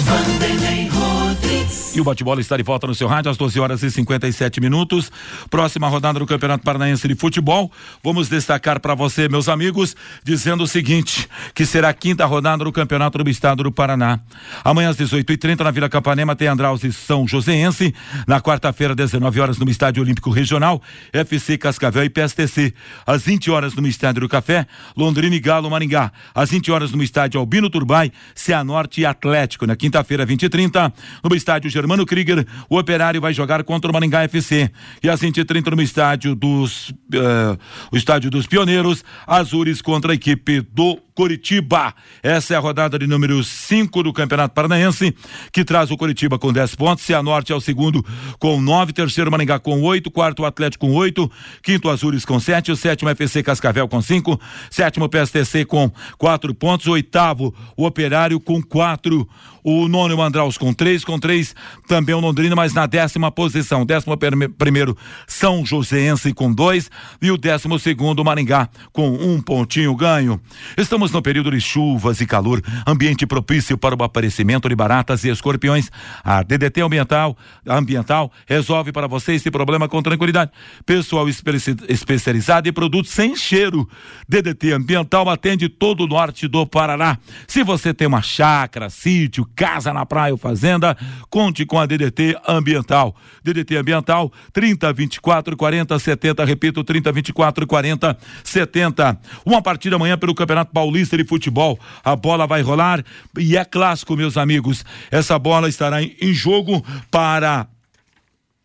[0.00, 1.81] Vanderlei Rodrigues.
[1.94, 5.12] E o bate-bola está de volta no seu rádio às 12 horas e 57 minutos.
[5.50, 7.70] Próxima rodada do Campeonato Paranaense de Futebol.
[8.02, 12.72] Vamos destacar para você, meus amigos, dizendo o seguinte: que será a quinta rodada do
[12.72, 14.20] Campeonato do Estado do Paraná.
[14.64, 17.94] Amanhã às 18h30 na Vila Capanema tem Andraus e São Joséense.
[18.26, 20.80] Na quarta-feira, 19 horas, no Estádio Olímpico Regional,
[21.12, 22.72] FC Cascavel e PSTC.
[23.06, 24.66] Às 20 horas no Estádio do Café,
[24.96, 26.10] Londrina e Galo Maringá.
[26.34, 29.66] Às 20 horas no Estádio Albino Turbai, Cianorte e Atlético.
[29.66, 30.90] Na quinta-feira, 20 e 30
[31.22, 34.70] no Estádio Germano Krieger, o Operário vai jogar contra o Maringá FC.
[35.02, 37.58] E às 20 e 30 no Estádio dos uh,
[37.90, 41.94] o Estádio dos Pioneiros, Azures contra a equipe do Coritiba.
[42.22, 45.14] Essa é a rodada de número 5 do Campeonato Paranaense,
[45.52, 48.04] que traz o Coritiba com 10 pontos, Cianorte é o segundo
[48.38, 51.30] com 9, terceiro Maringá com 8, quarto Atlético com 8,
[51.62, 54.40] quinto Azures com 7, o sétimo FC Cascavel com 5,
[54.70, 59.28] sétimo PSTC com 4 pontos, oitavo o Operário com 4,
[59.64, 61.54] o nono Mandraus com 3, com 3
[61.86, 64.16] também o Londrina, mas na décima posição, décimo
[64.58, 64.96] primeiro
[65.26, 66.90] São Joséense com 2
[67.20, 70.40] e o décimo segundo Maringá com um pontinho ganho.
[70.76, 75.30] Estamos no período de chuvas e calor, ambiente propício para o aparecimento de baratas e
[75.30, 75.90] escorpiões.
[76.22, 77.36] A DDT Ambiental,
[77.66, 80.50] ambiental resolve para você esse problema com tranquilidade.
[80.86, 83.88] Pessoal especi especializado em produtos sem cheiro.
[84.28, 87.18] DDT Ambiental atende todo o norte do Paraná.
[87.48, 90.96] Se você tem uma chácara, sítio, casa na praia ou fazenda,
[91.28, 93.16] conte com a DDT Ambiental.
[93.42, 99.20] DDT Ambiental 30 24 40 70, repito, 30 24 40 70.
[99.44, 101.80] Uma partida amanhã pelo Campeonato Paulista Paulista de Futebol.
[102.04, 103.02] A bola vai rolar
[103.38, 104.84] e é clássico, meus amigos.
[105.10, 107.66] Essa bola estará em, jogo para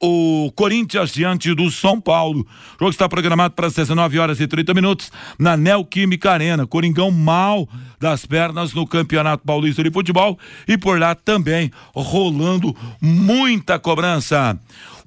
[0.01, 2.41] o Corinthians diante do São Paulo.
[2.41, 5.09] O jogo está programado para as 19 horas e 30 minutos
[5.39, 6.67] na Neoquímica Arena.
[6.67, 7.67] Coringão mal
[7.99, 10.37] das pernas no Campeonato Paulista de Futebol
[10.67, 14.59] e por lá também rolando muita cobrança.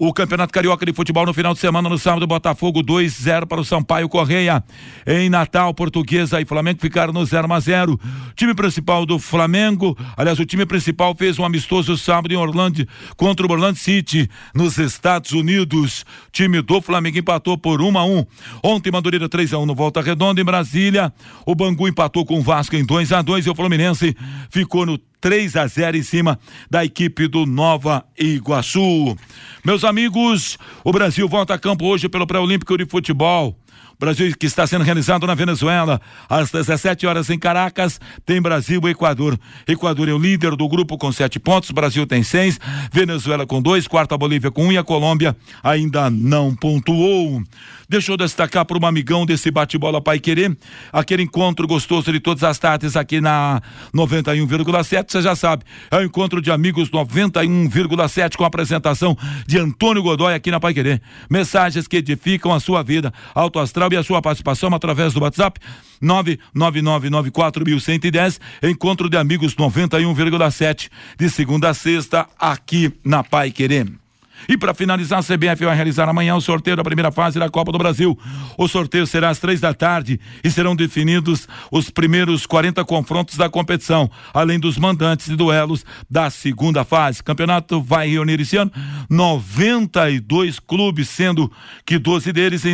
[0.02, 3.64] O Campeonato Carioca de Futebol no final de semana, no sábado, Botafogo 2-0 para o
[3.66, 4.64] Sampaio Correia.
[5.06, 8.00] Em Natal, Portuguesa e Flamengo ficaram no 0 a 0
[8.34, 13.46] Time principal do Flamengo, aliás, o time principal fez um amistoso sábado em Orlando contra
[13.46, 16.06] o Orlando City, nos Estados Unidos.
[16.32, 18.26] Time do Flamengo empatou por 1 a 1
[18.62, 21.12] Ontem, Madureira 3 a 1 no Volta Redonda, em Brasília.
[21.44, 24.16] O Bangu empatou com o Vasco em 2 a 2 e o Fluminense
[24.48, 26.38] ficou no 3 a 0 em cima
[26.70, 29.16] da equipe do Nova Iguaçu.
[29.64, 33.56] Meus amigos, o Brasil volta a campo hoje pelo Pré-Olímpico de Futebol.
[34.00, 36.00] Brasil que está sendo realizado na Venezuela.
[36.26, 39.38] Às 17 horas em Caracas, tem Brasil e Equador.
[39.68, 42.58] Equador é o líder do grupo com sete pontos, Brasil tem seis,
[42.90, 47.42] Venezuela com dois, quarta Bolívia com um e a Colômbia ainda não pontuou.
[47.90, 50.56] Deixa eu destacar para um amigão desse bate-bola Pai Querer,
[50.90, 53.60] aquele encontro gostoso de todas as tardes aqui na
[53.94, 60.02] 91,7, você já sabe, é o encontro de amigos 91,7 com a apresentação de Antônio
[60.02, 61.02] Godoy aqui na Pai Querer.
[61.28, 65.60] Mensagens que edificam a sua vida, Alto Astral e a sua participação através do WhatsApp
[66.02, 74.00] 999941110, encontro de amigos 91,7 de segunda a sexta aqui na Pai Querer.
[74.48, 77.72] E para finalizar, a CBF vai realizar amanhã o sorteio da primeira fase da Copa
[77.72, 78.18] do Brasil.
[78.56, 83.48] O sorteio será às três da tarde e serão definidos os primeiros 40 confrontos da
[83.48, 87.20] competição, além dos mandantes e duelos da segunda fase.
[87.20, 88.72] O campeonato vai reunir esse ano
[89.08, 91.50] 92 clubes, sendo
[91.84, 92.64] que 12 deles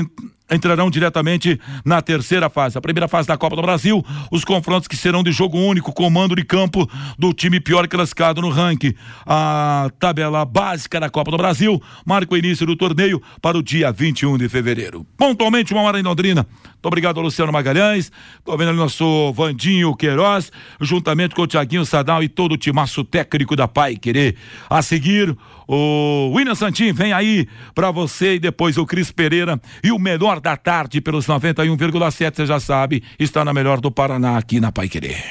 [0.50, 2.78] entrarão diretamente na terceira fase.
[2.78, 6.36] A primeira fase da Copa do Brasil, os confrontos que serão de jogo único, comando
[6.36, 6.88] de campo
[7.18, 8.94] do time pior classificado no ranking.
[9.26, 13.90] A tabela básica da Copa do Brasil marca o início do torneio para o dia
[13.90, 15.06] 21 de fevereiro.
[15.16, 16.46] Pontualmente, uma hora em Londrina.
[16.76, 18.12] Muito obrigado, Luciano Magalhães.
[18.44, 23.02] Tô vendo ali nosso Vandinho Queiroz, juntamente com o Tiaguinho Sadal e todo o timaço
[23.02, 24.36] técnico da Pai Querer.
[24.70, 29.90] A seguir, o William Santin vem aí para você e depois o Cris Pereira e
[29.90, 34.60] o melhor da tarde pelos 91,7, você já sabe, está na melhor do Paraná aqui
[34.60, 35.24] na Pai Querer.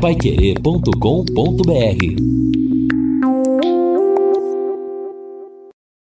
[0.00, 2.65] Paiquerê.com.br